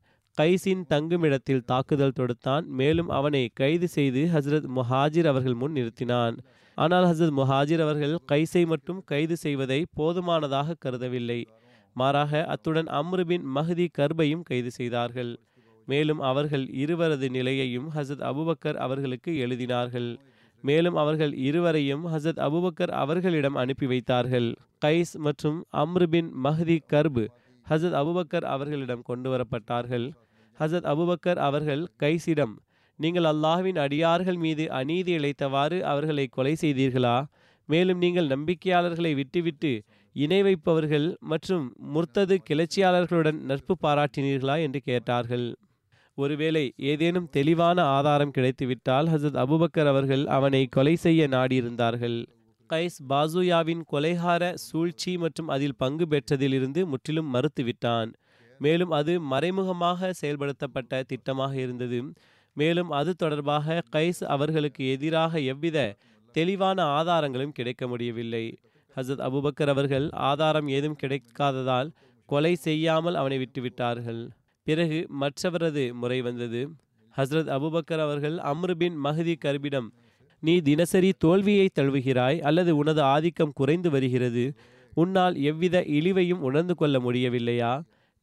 [0.41, 2.65] கைஸின் தங்குமிடத்தில் தாக்குதல் தொடுத்தான்.
[2.65, 6.37] மேலும் அவனை கைது செய்து ஹசரத் முஹாஜிர் அவர்கள் முன் நிறுத்தினான்.
[6.75, 11.41] ஆனால் ஹசரத் முஹாஜிர் அவர்கள் கைஸை மட்டும் கைது செய்வதை போதுமானதாக கருதவில்லை.
[11.95, 15.33] மாறாக அத்துடன் அம்ருபின் மஹதி கர்பையும் கைது செய்தார்கள்.
[15.87, 20.19] மேலும் அவர்கள் இருவரது நிலையையும் ஹசத் அபுபக்கர் அவர்களுக்கு எழுதினார்கள்.
[20.63, 24.55] மேலும் அவர்கள் இருவரையும் ஹசத் அபுபக்கர் அவர்களிடம் அனுப்பி வைத்தார்கள்.
[24.85, 27.25] கைஸ் மற்றும் அம்ருபின் மஹதி கர்பு
[27.71, 30.07] ஹசத் அபுபக்கர் அவர்களிடம் கொண்டு வரப்பட்டார்கள்
[30.61, 32.55] ஹசத் அபுபக்கர் அவர்கள் கைசிடம்
[32.99, 37.25] நீங்கள் அல்லாஹ்வின் அடியார்கள் மீது அநீதி இழைத்தவாறு அவர்களை கொலை செய்தீர்களா?
[37.69, 44.61] மேலும் நீங்கள் நம்பிக்கையாளர்களை விட்டுவிட்டு இணை வைப்பவர்கள் மற்றும் முர்த்தது கிளர்ச்சியாளர்களுடன் நட்பு பாராட்டினீர்களா?
[44.61, 45.47] என்று கேட்டார்கள்.
[46.15, 52.19] ஒருவேளை ஏதேனும் தெளிவான ஆதாரம் கிடைத்துவிட்டால் ஹசத் அபுபக்கர் அவர்கள் அவனை கொலை செய்ய நாடியிருந்தார்கள்.
[52.73, 58.13] கைஸ் பாசுயாவின் கொலைகார சூழ்ச்சி மற்றும் அதில் பங்கு பெற்றதிலிருந்து முற்றிலும் மறுத்துவிட்டான்.
[58.59, 62.13] மேலும் அது மறைமுகமாக செயல்படுத்தப்பட்ட திட்டமாக இருந்தது.
[62.57, 65.97] மேலும் அது தொடர்பாக கைஸ் அவர்களுக்கு எதிராக எவ்வித
[66.35, 68.45] தெளிவான ஆதாரங்களும் கிடைக்க முடியவில்லை.
[68.97, 71.91] ஹசத் அபுபக்கர் அவர்கள் ஆதாரம் ஏதும் கிடைக்காததால்
[72.29, 74.23] கொலை செய்யாமல் அவனை விட்டுவிட்டார்கள்.
[74.67, 76.61] பிறகு மற்றவரது முறை வந்தது.
[77.17, 79.89] ஹஸ்ரத் அபுபக்கர் அவர்கள் அம்ருபின் மஹதி கர்பிடம்
[80.43, 84.45] நீ தினசரி தோல்வியை தழுவுகிறாய் அல்லது உனது ஆதிக்கம் குறைந்து வருகிறது.
[84.93, 87.73] உன்னால் எவ்வித இழிவையும் உணர்ந்து கொள்ள முடியவில்லையா?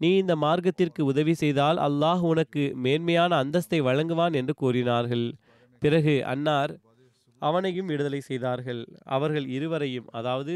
[0.01, 5.25] நீ இந்த மார்க்கத்திற்கு உதவி செய்தால் அல்லாஹ் உனக்கு மேன்மையான அந்தஸ்தை வழங்குவான் என்று கூறினார்கள்.
[5.81, 6.73] பிறகு அன்னார்
[7.41, 8.81] அவனையும் விடுதலை செய்தார்கள்.
[9.15, 10.55] அவர்கள் இருவரையும் அதாவது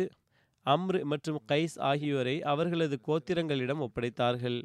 [0.66, 4.60] அம்ரு மற்றும் கைஸ் ஆகியோரை அவர்களது கோத்திரங்களிடம் ஒப்படைத்தார்கள்.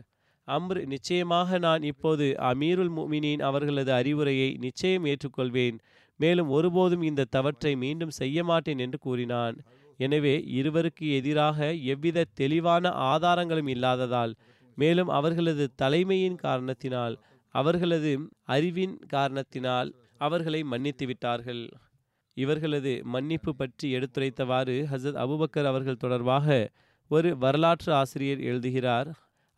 [0.49, 5.79] அம்ரு நிச்சயமாக நான் இப்போது அமீருல் முமினின் அவர்களது அறிவுரையை நிச்சயம் ஏற்றுக்கொள்வேன்.
[6.21, 9.57] மேலும் ஒருபோதும் இந்த தவற்றை மீண்டும் செய்ய மாட்டேன் என்று கூறினான்.
[9.99, 11.59] எனவே இருவருக்கு எதிராக
[11.93, 14.33] எவ்வித தெளிவான ஆதாரங்களும் இல்லாததால்
[14.79, 17.15] மேலும் அவர்களது தலைமையின் காரணத்தினால்
[17.55, 18.11] அவர்களது
[18.55, 21.63] அறிவின் காரணத்தினால் அவர்களை மன்னித்து விட்டார்கள்.
[22.37, 26.47] இவர்களது மன்னிப்பு பற்றி எடுத்துரைத்தவாறு ஹசரத் அபுபக்கர் அவர்கள் தொடர்பாக
[27.11, 29.09] ஒரு வரலாற்று ஆசிரியர் எழுதுகிறார்.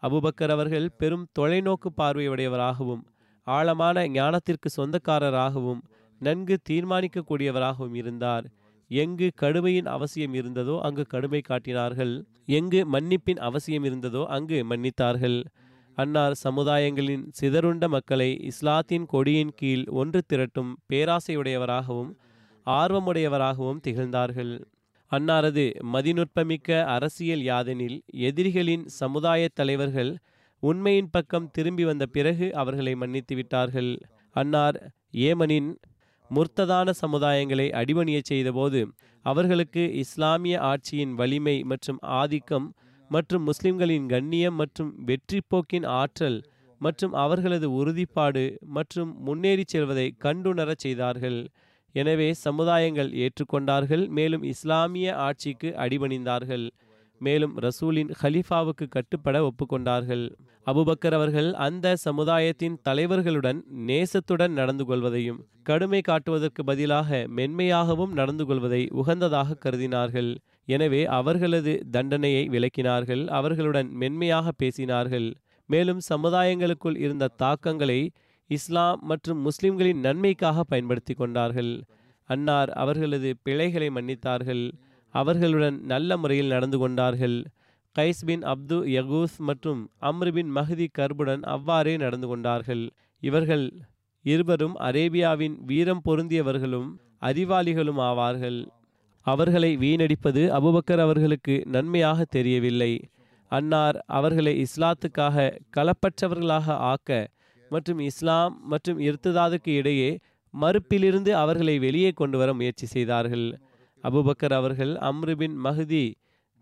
[0.03, 3.03] அபுபக்கர் அவர்கள் பெரும் தொலைநோக்கு பார்வையுடையவராகவும்
[3.47, 5.81] ஆழமான ஞானத்திற்கு சொந்தக்காரராகவும்
[6.21, 8.47] நன்கு தீர்மானிக்கக்கூடியவராகவும் இருந்தார்.
[8.91, 12.15] எங்கு கடுமையின் அவசியம் இருந்ததோ அங்கு கடுமை காட்டினார்கள்.
[12.59, 15.39] எங்கு மன்னிப்பின் அவசியம் இருந்ததோ அங்கு மன்னித்தார்கள்.
[15.99, 22.11] அன்னார் சமுதாயங்களின் சிதறுண்ட மக்களை இஸ்லாத்தின் கொடியின் கீழ் ஒன்று திரட்டும் பேராசையுடையவராகவும்
[22.67, 24.53] ஆர்வமுடையவராகவும் திகழ்ந்தார்கள்.
[25.13, 27.99] அன்னாரது மதிநுட்பமிக்க அரசியல் யாதெனில்
[28.29, 30.13] எதிரிகளின் சமுதாய தலைவர்கள்
[30.63, 33.93] உண்மையின் பக்கம் திரும்பி வந்த பிறகு அவர்களை மன்னித்து விட்டார்கள்.
[34.37, 34.79] அன்னார்
[35.29, 35.71] ஏமனின்
[36.37, 38.81] முர்த்ததான சமுதாயங்களை அடிபணியச் செய்தபோது
[39.25, 42.67] அவர்களுக்கு இஸ்லாமிய ஆட்சியின் வலிமை மற்றும் ஆதிக்கம்
[43.11, 46.39] மற்றும் முஸ்லிம்களின் கண்ணியம் மற்றும் வெற்றி போக்கின் ஆற்றல்
[46.81, 48.43] மற்றும் அவர்களது உறுதிப்பாடு
[48.77, 51.39] மற்றும் முன்னேறிச் செல்வதை கண்டுணரச் செய்தார்கள்.
[51.95, 56.67] எனவே சமுதாயங்கள் ஏற்றுக்கொண்டார்கள் மேலும் இஸ்லாமிய ஆட்சிக்கு அடிபணிந்தார்கள்.
[57.27, 60.25] மேலும் ரசூலின் ஹலீஃபாவுக்கு கட்டுப்பட ஒப்புக்கொண்டார்கள்.
[60.67, 69.59] அபுபக்கர் அவர்கள் அந்த சமுதாயத்தின் தலைவர்களுடன் நேசத்துடன் நடந்து கொள்வதையும் கடுமை காட்டுவதற்கு பதிலாக மென்மையாகவும் நடந்து கொள்வதை உகந்ததாக
[69.65, 70.31] கருதினார்கள்.
[70.75, 75.29] எனவே அவர்களது தண்டனையை விலக்கினார்கள் அவர்களுடன் மென்மையாக பேசினார்கள்.
[75.69, 78.01] மேலும் சமுதாயங்களுக்குள் இருந்த தாக்கங்களை
[78.51, 81.73] இஸ்லாம் மற்றும் முஸ்லிம்களின் நன்மைக்காக பயன்படுத்தி கொண்டார்கள்.
[82.31, 84.65] அன்னார் அவர்களது பிழைகளை மன்னித்தார்கள்.
[85.15, 87.37] அவர்களுடன் நல்ல முறையில் நடந்து கொண்டார்கள்.
[87.97, 92.85] கைஸ் பின் அப்து யகூஸ் மற்றும் அம்ரு பின் மஹதி கர்புடன் அவ்வாறே நடந்து கொண்டார்கள்.
[93.23, 93.67] இவர்கள்
[94.25, 96.89] இருவரும் அரேபியாவின் வீரம் பொருந்தியவர்களும்
[97.23, 98.59] அறிவாளிகளும் ஆவார்கள்.
[99.27, 102.93] அவர்களை வீணடிப்பது அபுபக்கர் அவர்களுக்கு நன்மையாக தெரியவில்லை.
[103.51, 105.47] அன்னார் அவர்களை இஸ்லாத்துக்காக
[105.77, 107.29] களப்பற்றவர்களாக ஆக்க
[107.71, 110.11] மற்றும் இஸ்லாம் மற்றும் இருத்ததாதுக்கு இடையே
[110.55, 113.47] மறுப்பிலிருந்து அவர்களை வெளியே கொண்டு வர முயற்சி செய்தார்கள்.
[114.05, 116.07] அபுபக்கர் அவர்கள் அம்ருபின் மஹதி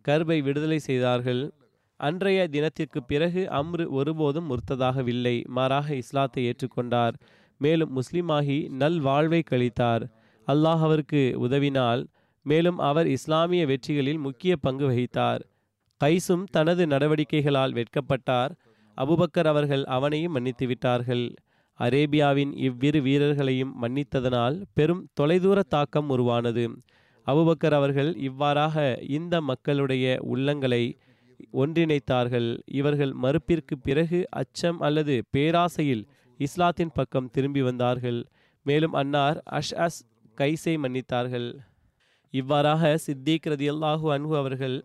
[0.04, 1.42] கர்பை விடுதலை செய்தார்கள்.
[2.00, 5.36] அன்றைய தினத்திற்கு பிறகு அம்ரு ஒருபோதும் முர்த்ததாகவில்லை.
[5.46, 7.14] மாறாக இஸ்லாத்தை ஏற்றுக்கொண்டார்.
[7.60, 10.04] மேலும் முஸ்லிமாகி நல் வாழ்வை கழித்தார்.
[10.48, 12.02] அல்லாஹ் அவருக்கு உதவினால்
[12.46, 15.42] மேலும் அவர் இஸ்லாமிய வெற்றிகளில் முக்கிய பங்கு வகித்தார்.
[16.00, 18.52] கைசும் தனது நடவடிக்கைகளால் வெட்கப்பட்டார்.
[18.98, 21.24] அபுபக்கர் அவர்கள் அவனையும் மன்னித்து விட்டார்கள்
[21.80, 26.64] அரேபியாவின் இவ்விரு வீரர்களையும் மன்னித்ததனால் பெரும் தொலைதூர தாக்கம் உருவானது.
[27.26, 28.76] அபுபக்கர் அவர்கள் இவ்வாறாக
[29.08, 30.82] இந்த மக்களுடைய உள்ளங்களை
[31.52, 32.48] ஒன்றிணைத்தார்கள்.
[32.78, 36.04] இவர்கள் மறுப்பிற்கு பிறகு அச்சம் அல்லது பேராசையில்
[36.40, 38.20] இஸ்லாத்தின் பக்கம் திரும்பி வந்தார்கள்.
[38.66, 40.00] மேலும் அன்னார் அஷ் அஸ்
[40.40, 41.48] கைசை மன்னித்தார்கள்.
[42.34, 44.76] இவ்வாறாக சித்திக் ரதியல்லாஹு அன்பு அவர்கள்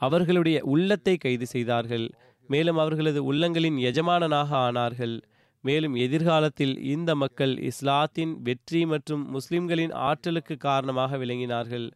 [0.00, 2.06] அவர்களுடைய உள்ளத்தை கைது செய்தார்கள்.
[2.48, 5.16] மேலும் அவர்களது உள்ளங்களின் எஜமானனாக ஆனார்கள்.
[5.64, 11.90] மேலும் எதிர்காலத்தில் இந்த மக்கள் இஸ்லாத்தின் வெற்றி மற்றும் முஸ்லிம்களின் ஆற்றலுக்கு காரணமாக விளங்கினார்கள்.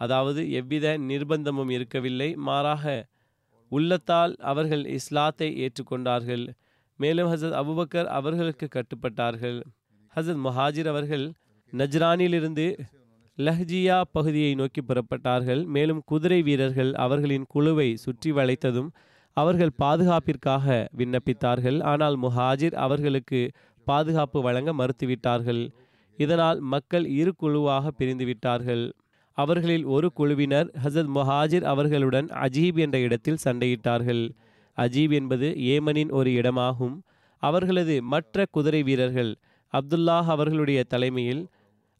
[0.00, 2.34] அதாவது எவ்வித நிர்பந்தமும் இருக்கவில்லை.
[2.34, 3.06] மாறாக
[3.68, 6.44] உள்ளத்தால் அவர்கள் இஸ்லாத்தை ஏற்றுக்கொண்டார்கள்.
[6.96, 9.58] மேலும் ஹசத் அபுபக்கர் அவர்களுக்கு கட்டுப்பட்டார்கள்.
[10.16, 11.32] ஹசத் முஹாஜிர் அவர்கள்
[11.72, 12.66] நஜ்ரானிலிருந்து
[13.38, 15.66] லஹ்ஜியா பகுதியை நோக்கி புறப்பட்டார்கள்.
[15.66, 18.90] மேலும் குதிரை வீரர்கள் அவர்களின் குழுவை சுற்றி வளைத்ததும்
[19.36, 20.66] அவர்கள் பாதுகாப்பிற்காக
[20.98, 21.78] விண்ணப்பித்தார்கள்.
[21.92, 23.40] ஆனால் முஹாஜிர் அவர்களுக்கு
[23.86, 25.62] பாதுகாப்பு வழங்க மறுத்துவிட்டார்கள்.
[26.18, 28.84] இதனால் மக்கள் இரு குழுவாக பிரிந்துவிட்டார்கள்.
[29.38, 34.22] அவர்களில் ஒரு குழுவினர் ஹசத் முஹாஜிர் அவர்களுடன் அஜீப் என்ற இடத்தில் சண்டையிட்டார்கள்.
[34.78, 36.96] அஜீப் என்பது ஏமனின் ஒரு இடமாகும்.
[37.42, 39.32] அவர்களது மற்ற குதிரை வீரர்கள்
[39.72, 41.42] அப்துல்லாஹ் அவர்களுடைய தலைமையில்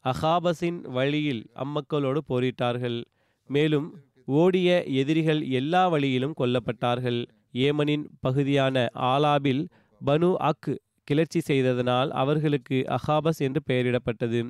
[0.05, 2.99] அஹாபஸின் வழியில் அம்மக்களோடு போரிட்டார்கள்.
[3.49, 3.87] மேலும்
[4.27, 7.19] ஓடிய எதிரிகள் எல்லா வழியிலும் கொல்லப்பட்டார்கள்.
[7.53, 9.63] ஏமனின் பகுதியான ஆலாபில்
[10.01, 10.69] பனு அக்
[11.03, 14.41] கிளர்ச்சி செய்ததனால் அவர்களுக்கு அஹாபஸ் என்று பெயரிடப்பட்டது.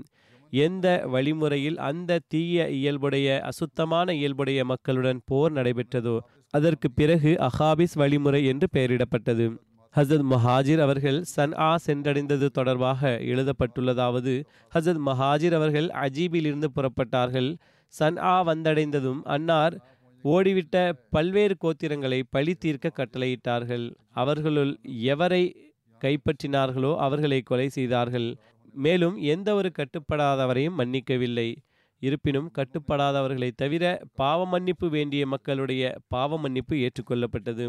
[0.54, 6.18] எந்த வழிமுறையில் அந்த தீய இயல்புடைய அசுத்தமான இயல்புடைய மக்களுடன் போர் நடைபெற்றதோ
[6.54, 9.48] அதற்கு பிறகு அஹாபிஸ் வழிமுறை என்று பெயரிடப்பட்டது.
[9.96, 14.34] ஹசத் மஹாஜிர் அவர்கள் சன் ஆ சென்றடைந்தது தொடர்பாக எழுதப்பட்டுள்ளதாவது
[14.74, 17.50] ஹசத் மஹாஜிர் அவர்கள் அஜீபிலிருந்து புறப்பட்டார்கள்.
[17.94, 19.76] சன் ஆ வந்தடைந்ததும் அன்னார்
[20.24, 20.78] ஓடிவிட்ட
[21.10, 23.86] பல்வேறு கோத்திரங்களை பழி தீர்க்க கட்டளையிட்டார்கள்.
[24.14, 24.72] அவர்களுள்
[25.14, 25.44] எவரை
[26.02, 28.28] கைப்பற்றினார்களோ அவர்களை கொலை செய்தார்கள்.
[28.86, 31.50] மேலும் எந்த ஒரு கட்டுப்படாதவரையும் மன்னிக்கவில்லை.
[32.02, 33.84] இருப்பினும் கட்டுப்படாதவர்களை தவிர
[34.16, 37.66] பாவ மன்னிப்பு வேண்டிய மக்களுடைய பாவ மன்னிப்பு ஏற்றுக்கொள்ளப்பட்டது.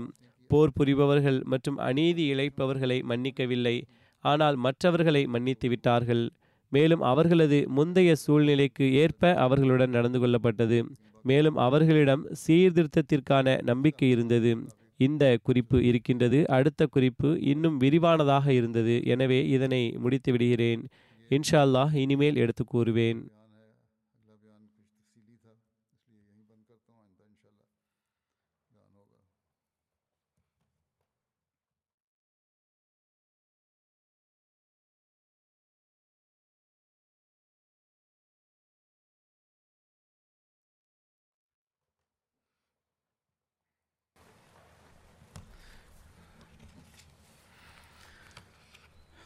[0.50, 3.76] போர் புரிபவர்கள் மற்றும் அநீதி இழைப்பவர்களை மன்னிக்கவில்லை.
[4.24, 6.24] ஆனால் மற்றவர்களை மன்னித்து விட்டார்கள்
[6.68, 10.84] மேலும் அவர்களது முந்தைய சூழ்நிலைக்கு ஏற்ப அவர்களுடன் நடந்து கொள்ளப்பட்டது.
[11.22, 14.56] மேலும் அவர்களிடம் சீர்திருத்தத்திற்கான நம்பிக்கை இருந்தது.
[14.96, 16.46] இந்த குறிப்பு இருக்கின்றது.
[16.48, 19.04] அடுத்த குறிப்பு இன்னும் விரிவானதாக இருந்தது.
[19.04, 20.88] எனவே இதனை முடித்து விடுகிறேன்
[21.30, 23.20] இன்ஷா இனிமேல் எடுத்து கூறுவேன்.